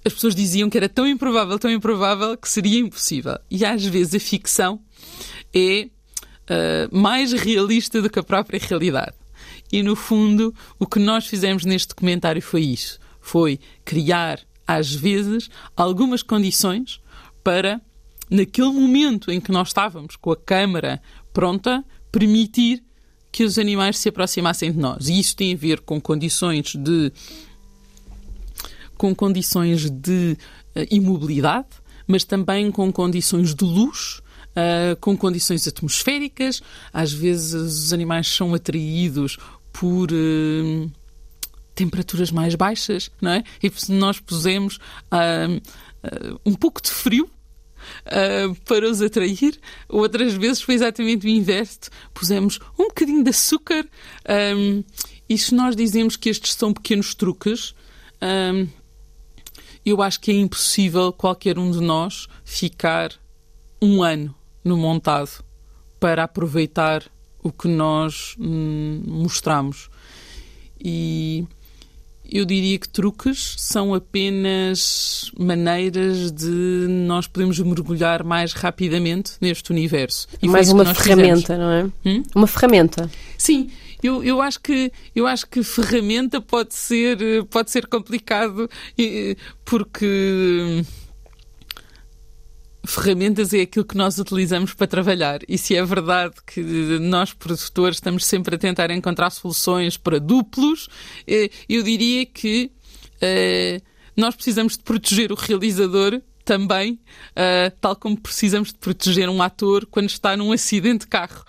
as 0.05 0.15
pessoas 0.15 0.35
diziam 0.35 0.71
que 0.71 0.79
era 0.79 0.89
tão 0.89 1.07
improvável, 1.07 1.59
tão 1.59 1.71
improvável 1.71 2.37
que 2.37 2.49
seria 2.49 2.79
impossível. 2.79 3.39
E 3.51 3.65
às 3.65 3.85
vezes 3.85 4.15
a 4.15 4.21
ficção 4.21 4.81
é 5.53 5.89
uh, 6.49 6.97
mais 6.97 7.33
realista 7.33 8.01
do 8.01 8.09
que 8.09 8.19
a 8.19 8.23
própria 8.23 8.59
realidade. 8.59 9.13
E 9.73 9.83
no 9.83 9.95
fundo, 9.95 10.55
o 10.79 10.87
que 10.87 10.99
nós 10.99 11.27
fizemos 11.27 11.65
neste 11.65 11.89
documentário 11.89 12.41
foi 12.41 12.63
isso: 12.63 12.99
foi 13.21 13.59
criar, 13.85 14.41
às 14.67 14.95
vezes, 14.95 15.49
algumas 15.77 16.23
condições 16.23 17.01
para, 17.45 17.81
naquele 18.31 18.73
momento 18.73 19.31
em 19.31 19.41
que 19.41 19.53
nós 19.53 19.69
estávamos 19.69 20.17
com 20.17 20.33
a 20.33 20.37
câmara 20.37 21.01
pronta, 21.33 21.85
permitir 22.11 22.83
que 23.31 23.45
os 23.45 23.59
animais 23.59 23.99
se 23.99 24.09
aproximassem 24.09 24.73
de 24.73 24.79
nós. 24.79 25.09
E 25.09 25.19
isso 25.19 25.37
tem 25.37 25.55
a 25.55 25.57
ver 25.57 25.81
com 25.81 26.01
condições 26.01 26.75
de 26.75 27.13
com 28.97 29.15
condições 29.15 29.89
de 29.89 30.37
uh, 30.75 30.87
imobilidade, 30.91 31.69
mas 32.07 32.25
também 32.25 32.71
com 32.73 32.93
condições 32.93 33.55
de 33.55 33.65
luz, 33.65 34.21
uh, 34.49 34.97
com 35.01 35.17
condições 35.17 35.69
atmosféricas. 35.69 36.61
Às 36.93 37.13
vezes 37.13 37.55
os 37.55 37.93
animais 37.93 38.27
são 38.27 38.53
atraídos 38.55 39.39
por 39.79 40.11
uh, 40.11 40.91
temperaturas 41.75 42.33
mais 42.33 42.57
baixas, 42.57 43.11
não 43.21 43.31
é? 43.31 43.45
E 43.63 43.71
se 43.71 43.93
nós 43.93 44.19
pusemos 44.19 44.77
uh, 45.13 46.41
um 46.45 46.55
pouco 46.55 46.83
de 46.83 46.91
frio, 46.91 47.31
uh, 48.07 48.55
para 48.65 48.89
os 48.89 49.01
atrair, 49.01 49.59
outras 49.89 50.35
vezes 50.35 50.63
foi 50.63 50.75
exatamente 50.75 51.27
o 51.27 51.29
inverso. 51.29 51.91
Pusemos 52.13 52.59
um 52.77 52.89
bocadinho 52.89 53.23
de 53.23 53.31
açúcar. 53.31 53.87
Um, 54.57 54.83
e 55.29 55.39
se 55.39 55.55
nós 55.55 55.77
dizemos 55.77 56.17
que 56.17 56.29
estes 56.29 56.55
são 56.55 56.73
pequenos 56.73 57.15
truques, 57.15 57.73
um, 58.21 58.67
eu 59.85 60.03
acho 60.03 60.21
que 60.21 60.33
é 60.33 60.35
impossível 60.35 61.13
qualquer 61.13 61.57
um 61.57 61.71
de 61.71 61.81
nós 61.81 62.27
ficar 62.45 63.13
um 63.81 64.03
ano 64.03 64.35
no 64.65 64.77
montado 64.77 65.45
para 66.01 66.25
aproveitar 66.25 67.05
o 67.43 67.53
que 67.53 67.69
nós 67.69 68.35
hum, 68.39 69.03
mostramos. 69.07 69.89
E 70.81 71.45
eu 72.31 72.45
diria 72.45 72.79
que 72.79 72.89
truques 72.89 73.55
são 73.57 73.95
apenas 73.95 75.31
maneiras 75.39 76.31
de 76.31 76.87
nós 76.89 77.27
podermos 77.27 77.59
mergulhar 77.59 78.23
mais 78.23 78.53
rapidamente 78.53 79.33
neste 79.41 79.71
universo. 79.71 80.29
E 80.43 80.49
mais 80.49 80.71
uma 80.71 80.85
ferramenta, 80.95 81.41
fizemos. 81.41 81.61
não 81.61 81.71
é? 81.71 81.85
Hum? 82.05 82.23
Uma 82.35 82.47
ferramenta. 82.47 83.11
Sim, 83.37 83.71
eu, 84.03 84.23
eu, 84.23 84.43
acho 84.43 84.61
que, 84.61 84.93
eu 85.17 85.27
acho 85.27 85.47
que 85.47 85.63
ferramenta 85.63 86.41
pode 86.41 86.75
ser, 86.75 87.19
pode 87.51 87.71
ser 87.71 87.87
complicado 87.87 88.69
porque 89.65 90.85
ferramentas 92.91 93.53
é 93.53 93.63
aquilo 93.63 93.85
que 93.85 93.97
nós 93.97 94.19
utilizamos 94.19 94.75
para 94.75 94.87
trabalhar. 94.87 95.41
E 95.49 95.59
se 95.59 95.77
é 95.77 95.85
verdade 95.85 96.35
que 96.47 96.61
nós, 97.01 97.33
produtores, 97.33 97.99
estamos 97.99 98.25
sempre 98.25 98.55
a 98.55 98.59
tentar 98.59 98.91
encontrar 98.91 99.31
soluções 99.31 99.97
para 99.97 100.19
duplos, 100.19 100.89
eh, 101.27 101.51
eu 101.69 101.83
diria 101.83 102.25
que 102.27 102.71
uh, 103.17 103.83
nós 104.17 104.35
precisamos 104.35 104.77
de 104.77 104.83
proteger 104.83 105.31
o 105.33 105.35
realizador 105.35 106.21
também, 106.45 106.93
uh, 106.93 107.71
tal 107.81 107.95
como 107.95 108.19
precisamos 108.19 108.69
de 108.73 108.79
proteger 108.79 109.29
um 109.29 109.43
ator 109.43 109.87
quando 109.87 110.09
está 110.09 110.37
num 110.37 110.51
acidente 110.51 111.01
de 111.01 111.09
carro. 111.09 111.45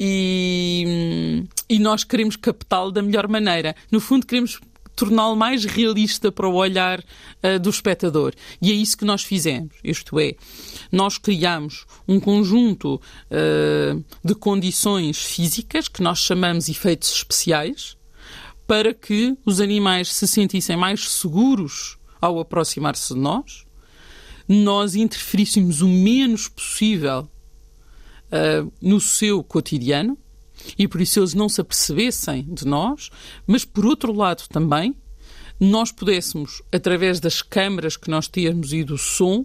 E, 0.00 1.44
e 1.68 1.78
nós 1.78 2.04
queremos 2.04 2.36
captá-lo 2.36 2.92
da 2.92 3.02
melhor 3.02 3.28
maneira. 3.28 3.74
No 3.90 4.00
fundo, 4.00 4.26
queremos 4.26 4.60
torná-lo 4.98 5.36
mais 5.36 5.64
realista 5.64 6.32
para 6.32 6.48
o 6.48 6.54
olhar 6.54 6.98
uh, 6.98 7.58
do 7.60 7.70
espectador. 7.70 8.34
E 8.60 8.72
é 8.72 8.74
isso 8.74 8.98
que 8.98 9.04
nós 9.04 9.22
fizemos. 9.22 9.76
Isto 9.84 10.18
é, 10.18 10.34
nós 10.90 11.16
criamos 11.18 11.86
um 12.06 12.18
conjunto 12.18 12.96
uh, 12.96 14.04
de 14.24 14.34
condições 14.34 15.18
físicas 15.18 15.86
que 15.86 16.02
nós 16.02 16.18
chamamos 16.18 16.68
efeitos 16.68 17.12
especiais 17.12 17.96
para 18.66 18.92
que 18.92 19.36
os 19.46 19.60
animais 19.60 20.12
se 20.12 20.26
sentissem 20.26 20.76
mais 20.76 21.08
seguros 21.08 21.96
ao 22.20 22.40
aproximar-se 22.40 23.14
de 23.14 23.20
nós, 23.20 23.64
nós 24.48 24.96
interferíssemos 24.96 25.80
o 25.80 25.88
menos 25.88 26.48
possível 26.48 27.30
uh, 28.32 28.72
no 28.82 29.00
seu 29.00 29.44
cotidiano 29.44 30.18
e 30.78 30.86
por 30.88 31.00
isso 31.00 31.20
eles 31.20 31.34
não 31.34 31.48
se 31.48 31.60
apercebessem 31.60 32.46
de 32.48 32.66
nós, 32.66 33.10
mas 33.46 33.64
por 33.64 33.86
outro 33.86 34.12
lado 34.12 34.44
também 34.48 34.94
nós 35.60 35.90
pudéssemos, 35.90 36.62
através 36.70 37.18
das 37.18 37.42
câmaras 37.42 37.96
que 37.96 38.10
nós 38.10 38.28
temos 38.28 38.72
e 38.72 38.84
do 38.84 38.96
som, 38.96 39.44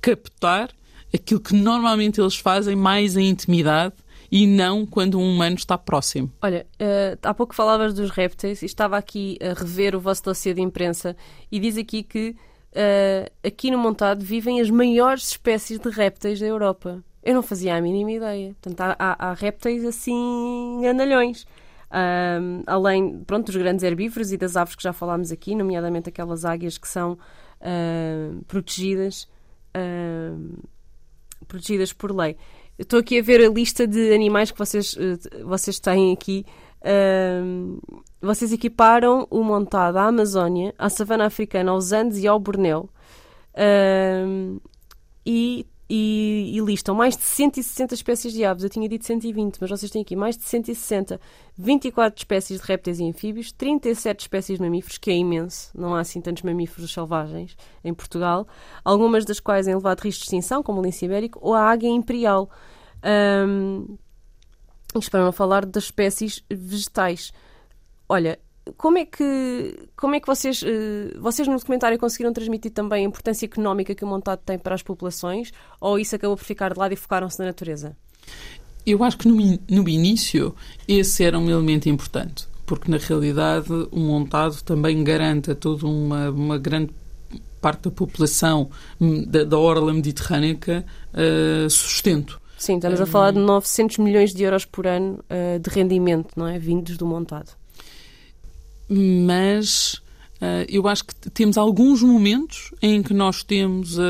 captar 0.00 0.70
aquilo 1.12 1.40
que 1.40 1.54
normalmente 1.54 2.20
eles 2.20 2.36
fazem 2.36 2.74
mais 2.74 3.16
em 3.16 3.28
intimidade 3.28 3.94
e 4.30 4.46
não 4.46 4.86
quando 4.86 5.18
um 5.18 5.34
humano 5.34 5.56
está 5.56 5.76
próximo. 5.76 6.32
Olha, 6.40 6.66
uh, 6.74 7.18
há 7.22 7.34
pouco 7.34 7.54
falavas 7.54 7.92
dos 7.92 8.10
répteis 8.10 8.62
e 8.62 8.66
estava 8.66 8.96
aqui 8.96 9.36
a 9.42 9.52
rever 9.52 9.94
o 9.94 10.00
vosso 10.00 10.22
dossiê 10.22 10.54
de 10.54 10.62
imprensa 10.62 11.16
e 11.50 11.58
diz 11.58 11.76
aqui 11.76 12.02
que 12.02 12.30
uh, 12.30 13.30
aqui 13.44 13.70
no 13.70 13.78
Montado 13.78 14.24
vivem 14.24 14.60
as 14.60 14.70
maiores 14.70 15.30
espécies 15.30 15.78
de 15.78 15.90
répteis 15.90 16.38
da 16.38 16.46
Europa. 16.46 17.02
Eu 17.22 17.34
não 17.34 17.42
fazia 17.42 17.76
a 17.76 17.80
mínima 17.80 18.12
ideia. 18.12 18.56
Portanto, 18.60 18.80
há, 18.80 18.96
há, 18.98 19.30
há 19.30 19.32
répteis 19.34 19.84
assim 19.84 20.86
andalhões. 20.86 21.46
Um, 21.92 22.62
além 22.66 23.18
pronto, 23.24 23.46
dos 23.46 23.56
grandes 23.56 23.82
herbívoros 23.82 24.30
e 24.30 24.36
das 24.36 24.56
aves 24.56 24.76
que 24.76 24.82
já 24.82 24.92
falámos 24.92 25.32
aqui, 25.32 25.56
nomeadamente 25.56 26.08
aquelas 26.08 26.44
águias 26.44 26.78
que 26.78 26.86
são 26.86 27.18
uh, 27.60 28.44
protegidas, 28.44 29.28
uh, 29.76 30.68
protegidas 31.48 31.92
por 31.92 32.14
lei. 32.16 32.36
Estou 32.78 33.00
aqui 33.00 33.18
a 33.18 33.22
ver 33.22 33.44
a 33.44 33.48
lista 33.48 33.86
de 33.86 34.14
animais 34.14 34.50
que 34.50 34.58
vocês, 34.58 34.94
uh, 34.94 35.46
vocês 35.46 35.80
têm 35.80 36.12
aqui. 36.12 36.46
vocês 38.22 38.52
equiparam 38.52 39.26
o 39.30 39.42
montado 39.42 39.96
à 39.98 40.04
Amazónia, 40.04 40.72
à 40.78 40.88
savana 40.88 41.26
africana, 41.26 41.72
aos 41.72 41.92
Andes 41.92 42.18
e 42.18 42.28
ao 42.28 42.38
Borneo. 42.38 42.88
e 45.26 45.66
e, 45.92 46.56
e, 46.56 46.60
listam 46.60 46.94
mais 46.94 47.16
de 47.16 47.24
160 47.24 47.94
espécies 47.94 48.32
de 48.32 48.44
aves. 48.44 48.62
Eu 48.62 48.70
tinha 48.70 48.88
dito 48.88 49.04
120, 49.04 49.58
mas 49.60 49.70
vocês 49.70 49.90
têm 49.90 50.02
aqui 50.02 50.14
mais 50.14 50.36
de 50.36 50.44
160, 50.44 51.20
24 51.58 52.16
espécies 52.16 52.60
de 52.60 52.66
répteis 52.66 53.00
e 53.00 53.04
anfíbios, 53.04 53.50
37 53.50 54.20
espécies 54.20 54.56
de 54.56 54.62
mamíferos, 54.62 54.98
que 54.98 55.10
é 55.10 55.14
imenso, 55.14 55.70
não 55.74 55.96
há 55.96 56.00
assim 56.00 56.20
tantos 56.20 56.44
mamíferos 56.44 56.92
selvagens 56.92 57.56
em 57.82 57.92
Portugal, 57.92 58.46
algumas 58.84 59.24
das 59.24 59.40
quais 59.40 59.66
em 59.66 59.72
elevado 59.72 60.02
risco 60.02 60.20
de 60.20 60.26
extinção, 60.26 60.62
como 60.62 60.80
o 60.80 60.84
lince 60.84 61.04
ibérico, 61.06 61.40
ou 61.42 61.54
a 61.54 61.62
águia 61.68 61.88
imperial. 61.88 62.48
Um, 63.04 63.98
isto 64.96 65.10
para 65.10 65.24
não 65.24 65.32
falar 65.32 65.66
das 65.66 65.84
espécies 65.84 66.44
vegetais. 66.48 67.32
Olha, 68.08 68.38
como 68.76 68.98
é 68.98 69.04
que, 69.04 69.88
como 69.96 70.14
é 70.14 70.20
que 70.20 70.26
vocês, 70.26 70.62
uh, 70.62 71.20
vocês 71.20 71.46
no 71.46 71.56
documentário 71.56 71.98
conseguiram 71.98 72.32
transmitir 72.32 72.70
também 72.70 73.04
a 73.04 73.08
importância 73.08 73.46
económica 73.46 73.94
que 73.94 74.04
o 74.04 74.08
montado 74.08 74.40
tem 74.44 74.58
para 74.58 74.74
as 74.74 74.82
populações 74.82 75.52
ou 75.80 75.98
isso 75.98 76.14
acabou 76.16 76.36
por 76.36 76.44
ficar 76.44 76.72
de 76.72 76.78
lado 76.78 76.92
e 76.92 76.96
focaram-se 76.96 77.38
na 77.38 77.46
natureza? 77.46 77.96
Eu 78.86 79.04
acho 79.04 79.18
que 79.18 79.28
no, 79.28 79.36
no 79.68 79.88
início 79.88 80.54
esse 80.88 81.24
era 81.24 81.38
um 81.38 81.50
elemento 81.50 81.88
importante, 81.88 82.46
porque 82.66 82.90
na 82.90 82.96
realidade 82.96 83.68
o 83.90 83.98
montado 83.98 84.62
também 84.62 85.02
garante 85.04 85.50
a 85.50 85.54
toda 85.54 85.86
uma, 85.86 86.30
uma 86.30 86.58
grande 86.58 86.90
parte 87.60 87.82
da 87.82 87.90
população 87.90 88.70
da, 89.28 89.44
da 89.44 89.58
orla 89.58 89.92
mediterrânica 89.92 90.84
uh, 91.12 91.68
sustento. 91.68 92.40
Sim, 92.56 92.76
estamos 92.76 93.00
a 93.00 93.06
falar 93.06 93.32
de 93.32 93.38
900 93.38 93.98
milhões 93.98 94.34
de 94.34 94.42
euros 94.42 94.64
por 94.64 94.86
ano 94.86 95.24
uh, 95.30 95.58
de 95.58 95.70
rendimento, 95.70 96.28
não 96.36 96.46
é? 96.46 96.58
Vindos 96.58 96.96
do 96.96 97.06
montado 97.06 97.52
mas 98.90 99.94
uh, 100.42 100.66
eu 100.68 100.88
acho 100.88 101.04
que 101.04 101.14
temos 101.30 101.56
alguns 101.56 102.02
momentos 102.02 102.72
em 102.82 103.00
que 103.02 103.14
nós 103.14 103.44
temos 103.44 103.98
a, 104.00 104.02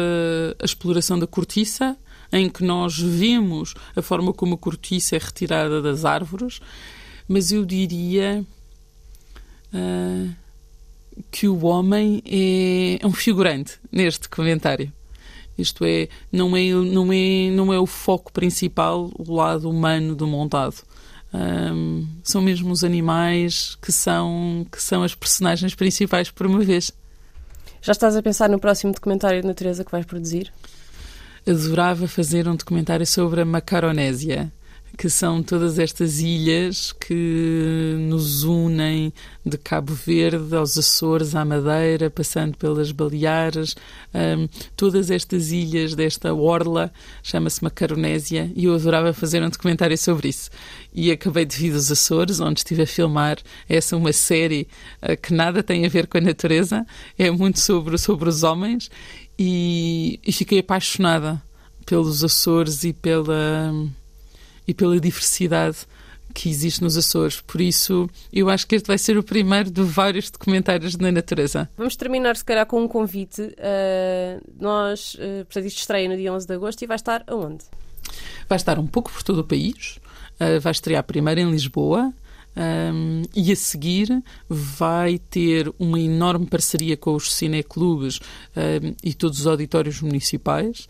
a, 0.58 0.64
exploração 0.64 1.18
da 1.18 1.26
cortiça, 1.26 1.96
em 2.32 2.48
que 2.48 2.64
nós 2.64 2.98
vemos 2.98 3.74
a 3.94 4.00
forma 4.00 4.32
como 4.32 4.54
a 4.54 4.58
cortiça 4.58 5.16
é 5.16 5.18
retirada 5.18 5.82
das 5.82 6.06
árvores, 6.06 6.60
mas 7.28 7.52
eu 7.52 7.66
diria 7.66 8.44
uh, 9.74 10.34
que 11.30 11.46
o 11.46 11.66
homem 11.66 12.22
é, 12.24 13.04
é 13.04 13.06
um 13.06 13.12
figurante 13.12 13.78
neste 13.92 14.28
comentário. 14.30 14.90
Isto 15.58 15.84
é, 15.84 16.08
não 16.32 16.56
é, 16.56 16.70
não 16.70 17.12
é, 17.12 17.50
não 17.50 17.72
é 17.72 17.78
o 17.78 17.86
foco 17.86 18.32
principal, 18.32 19.10
o 19.18 19.34
lado 19.34 19.68
humano 19.68 20.14
do 20.14 20.26
montado. 20.26 20.82
Um, 21.32 22.08
são 22.24 22.42
mesmo 22.42 22.72
os 22.72 22.82
animais 22.82 23.76
que 23.80 23.92
são, 23.92 24.66
que 24.70 24.82
são 24.82 25.02
as 25.02 25.14
personagens 25.14 25.74
principais 25.74 26.30
por 26.30 26.46
uma 26.46 26.60
vez. 26.60 26.90
Já 27.80 27.92
estás 27.92 28.16
a 28.16 28.22
pensar 28.22 28.48
no 28.48 28.58
próximo 28.58 28.92
documentário 28.92 29.40
de 29.40 29.46
natureza 29.46 29.84
que 29.84 29.92
vais 29.92 30.04
produzir? 30.04 30.52
Adorava 31.46 32.06
fazer 32.06 32.46
um 32.48 32.56
documentário 32.56 33.06
sobre 33.06 33.40
a 33.40 33.44
Macaronésia 33.44 34.52
que 35.00 35.08
são 35.08 35.42
todas 35.42 35.78
estas 35.78 36.20
ilhas 36.20 36.92
que 36.92 37.96
nos 38.00 38.44
unem 38.44 39.10
de 39.46 39.56
Cabo 39.56 39.94
Verde 39.94 40.54
aos 40.54 40.76
Açores, 40.76 41.34
à 41.34 41.42
Madeira, 41.42 42.10
passando 42.10 42.54
pelas 42.58 42.92
Baleares, 42.92 43.74
um, 44.14 44.46
todas 44.76 45.10
estas 45.10 45.52
ilhas 45.52 45.94
desta 45.94 46.34
orla, 46.34 46.92
chama-se 47.22 47.64
Macaronésia, 47.64 48.52
e 48.54 48.66
eu 48.66 48.74
adorava 48.74 49.14
fazer 49.14 49.42
um 49.42 49.48
documentário 49.48 49.96
sobre 49.96 50.28
isso. 50.28 50.50
E 50.92 51.10
acabei 51.10 51.46
de 51.46 51.56
vir 51.56 51.72
dos 51.72 51.90
Açores, 51.90 52.38
onde 52.38 52.60
estive 52.60 52.82
a 52.82 52.86
filmar 52.86 53.38
essa 53.70 53.96
uma 53.96 54.12
série 54.12 54.68
uh, 55.00 55.16
que 55.16 55.32
nada 55.32 55.62
tem 55.62 55.86
a 55.86 55.88
ver 55.88 56.08
com 56.08 56.18
a 56.18 56.20
natureza, 56.20 56.86
é 57.18 57.30
muito 57.30 57.58
sobre, 57.58 57.96
sobre 57.96 58.28
os 58.28 58.42
homens, 58.42 58.90
e, 59.38 60.20
e 60.22 60.30
fiquei 60.30 60.58
apaixonada 60.58 61.42
pelos 61.86 62.22
Açores 62.22 62.84
e 62.84 62.92
pela 62.92 63.72
e 64.70 64.74
pela 64.74 65.00
diversidade 65.00 65.78
que 66.32 66.48
existe 66.48 66.80
nos 66.80 66.96
Açores. 66.96 67.40
Por 67.40 67.60
isso, 67.60 68.08
eu 68.32 68.48
acho 68.48 68.64
que 68.64 68.76
este 68.76 68.86
vai 68.86 68.96
ser 68.96 69.18
o 69.18 69.22
primeiro 69.22 69.68
de 69.68 69.82
vários 69.82 70.30
documentários 70.30 70.96
na 70.96 71.10
natureza. 71.10 71.68
Vamos 71.76 71.96
terminar, 71.96 72.36
se 72.36 72.44
calhar, 72.44 72.64
com 72.66 72.80
um 72.84 72.86
convite. 72.86 73.42
Uh, 73.42 74.40
nós, 74.60 75.14
uh, 75.14 75.44
portanto, 75.44 75.66
isto 75.66 75.78
estreia 75.78 76.08
no 76.08 76.16
dia 76.16 76.32
11 76.32 76.46
de 76.46 76.54
agosto 76.54 76.82
e 76.82 76.86
vai 76.86 76.94
estar 76.94 77.24
aonde? 77.26 77.64
Vai 78.48 78.56
estar 78.56 78.78
um 78.78 78.86
pouco 78.86 79.12
por 79.12 79.24
todo 79.24 79.40
o 79.40 79.44
país. 79.44 79.98
Uh, 80.40 80.60
vai 80.60 80.70
estrear 80.70 81.02
primeiro 81.02 81.40
em 81.40 81.50
Lisboa. 81.50 82.12
Um, 82.56 83.22
e 83.34 83.52
a 83.52 83.56
seguir 83.56 84.08
vai 84.48 85.18
ter 85.18 85.72
uma 85.78 86.00
enorme 86.00 86.46
parceria 86.46 86.96
com 86.96 87.14
os 87.14 87.32
cineclubes 87.32 88.18
um, 88.56 88.94
e 89.04 89.14
todos 89.14 89.38
os 89.38 89.46
auditórios 89.46 90.02
municipais 90.02 90.88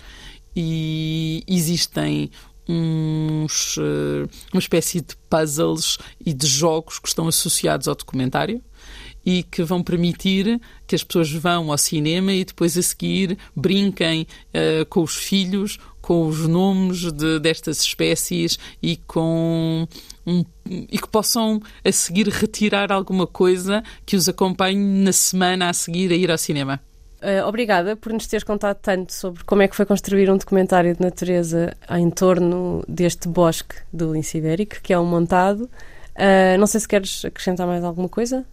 e 0.55 1.45
existem 1.47 2.31
uns, 2.71 3.77
uh, 3.77 4.29
uma 4.53 4.61
espécie 4.61 5.01
de 5.01 5.17
puzzles 5.29 5.99
e 6.25 6.33
de 6.33 6.47
jogos 6.47 6.99
que 6.99 7.09
estão 7.09 7.27
associados 7.27 7.89
ao 7.89 7.95
documentário 7.95 8.63
e 9.27 9.43
que 9.43 9.63
vão 9.63 9.83
permitir 9.83 10.61
que 10.87 10.95
as 10.95 11.05
pessoas 11.05 11.31
vão 11.31 11.71
ao 11.71 11.77
cinema 11.77 12.33
e 12.33 12.45
depois 12.45 12.77
a 12.79 12.83
seguir 12.83 13.37
brinquem 13.55 14.23
uh, 14.23 14.87
com 14.87 15.03
os 15.03 15.17
filhos, 15.17 15.79
com 16.01 16.27
os 16.27 16.47
nomes 16.47 17.13
de, 17.13 17.39
destas 17.39 17.81
espécies 17.81 18.59
e 18.83 18.97
com 18.97 19.87
um, 20.27 20.45
e 20.67 20.99
que 20.99 21.09
possam 21.09 21.61
a 21.85 21.93
seguir 21.93 22.29
retirar 22.29 22.93
alguma 22.93 23.27
coisa 23.27 23.83
que 24.07 24.17
os 24.17 24.29
acompanhe 24.29 24.79
na 24.79 25.13
semana 25.13 25.69
a 25.69 25.73
seguir 25.73 26.13
a 26.13 26.17
ir 26.17 26.31
ao 26.31 26.39
cinema. 26.39 26.81
Uh, 27.23 27.47
obrigada 27.47 27.97
por 27.97 28.13
nos 28.13 28.27
teres 28.27 28.45
contado 28.45 28.79
tanto 28.81 29.13
sobre 29.13 29.45
como 29.45 29.61
é 29.61 29.69
que 29.69 29.77
foi 29.77 29.85
construir 29.85 30.31
um 30.31 30.39
documentário 30.39 30.95
de 30.95 31.03
natureza 31.03 31.77
em 31.91 32.09
torno 32.11 32.83
deste 32.89 33.29
bosque 33.29 33.77
do 33.93 34.13
lince 34.13 34.39
ibérico, 34.39 34.77
que 34.83 34.93
é 34.93 34.99
um 34.99 35.05
montado. 35.05 35.65
Uh, 36.17 36.59
não 36.59 36.67
sei 36.67 36.81
se 36.81 36.89
queres 36.89 37.25
acrescentar 37.25 37.67
mais 37.67 37.85
alguma 37.85 38.09
coisa 38.09 38.45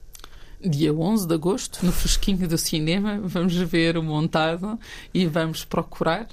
dia 0.60 0.94
11 0.94 1.28
de 1.28 1.34
agosto, 1.34 1.86
no 1.86 1.92
fresquinho 1.92 2.48
do 2.48 2.58
cinema, 2.58 3.20
vamos 3.24 3.56
ver 3.56 3.98
o 3.98 4.04
montado 4.04 4.80
e 5.14 5.26
vamos 5.26 5.64
procurar 5.64 6.28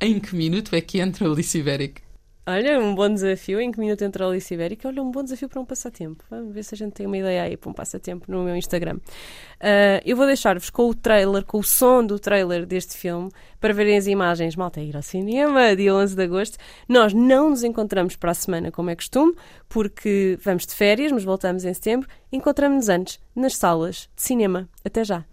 em 0.00 0.18
que 0.18 0.34
minuto 0.34 0.74
é 0.74 0.80
que 0.80 0.98
entra 0.98 1.28
o 1.28 1.32
Alice 1.32 1.56
Ibérica. 1.56 2.05
Olha, 2.48 2.78
um 2.78 2.94
bom 2.94 3.12
desafio. 3.12 3.60
Em 3.60 3.72
que 3.72 3.80
minuto 3.80 4.02
entra 4.02 4.24
a 4.24 4.28
Alice 4.28 4.54
Ibérica? 4.54 4.86
Olha, 4.86 5.02
um 5.02 5.10
bom 5.10 5.24
desafio 5.24 5.48
para 5.48 5.60
um 5.60 5.64
passatempo. 5.64 6.22
Vamos 6.30 6.54
ver 6.54 6.62
se 6.62 6.76
a 6.76 6.78
gente 6.78 6.92
tem 6.92 7.04
uma 7.04 7.18
ideia 7.18 7.42
aí 7.42 7.56
para 7.56 7.68
um 7.68 7.72
passatempo 7.72 8.30
no 8.30 8.44
meu 8.44 8.54
Instagram. 8.54 8.98
Uh, 8.98 9.98
eu 10.04 10.16
vou 10.16 10.26
deixar-vos 10.26 10.70
com 10.70 10.88
o 10.88 10.94
trailer, 10.94 11.44
com 11.44 11.58
o 11.58 11.64
som 11.64 12.06
do 12.06 12.20
trailer 12.20 12.64
deste 12.64 12.96
filme, 12.96 13.32
para 13.58 13.74
verem 13.74 13.96
as 13.96 14.06
imagens. 14.06 14.54
Malta, 14.54 14.80
ir 14.80 14.94
ao 14.94 15.02
cinema, 15.02 15.74
dia 15.74 15.92
11 15.92 16.14
de 16.14 16.22
agosto. 16.22 16.56
Nós 16.88 17.12
não 17.12 17.50
nos 17.50 17.64
encontramos 17.64 18.14
para 18.14 18.30
a 18.30 18.34
semana, 18.34 18.70
como 18.70 18.90
é 18.90 18.94
costume, 18.94 19.34
porque 19.68 20.38
vamos 20.40 20.66
de 20.66 20.72
férias, 20.72 21.10
mas 21.10 21.24
voltamos 21.24 21.64
em 21.64 21.74
setembro. 21.74 22.08
Encontramos-nos 22.30 22.88
antes 22.88 23.20
nas 23.34 23.56
salas 23.56 24.08
de 24.14 24.22
cinema. 24.22 24.68
Até 24.84 25.02
já. 25.02 25.24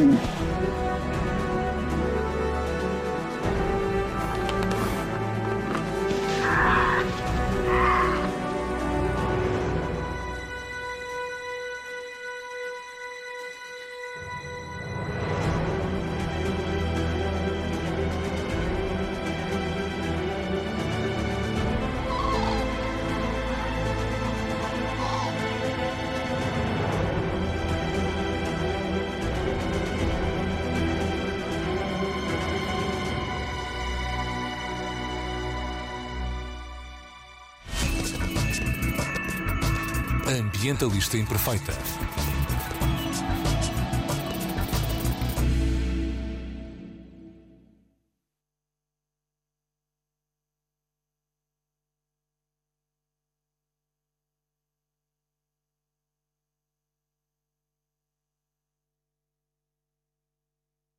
Amen. 0.00 0.39
Ambientalista 40.70 41.16
Imperfeita. 41.16 41.72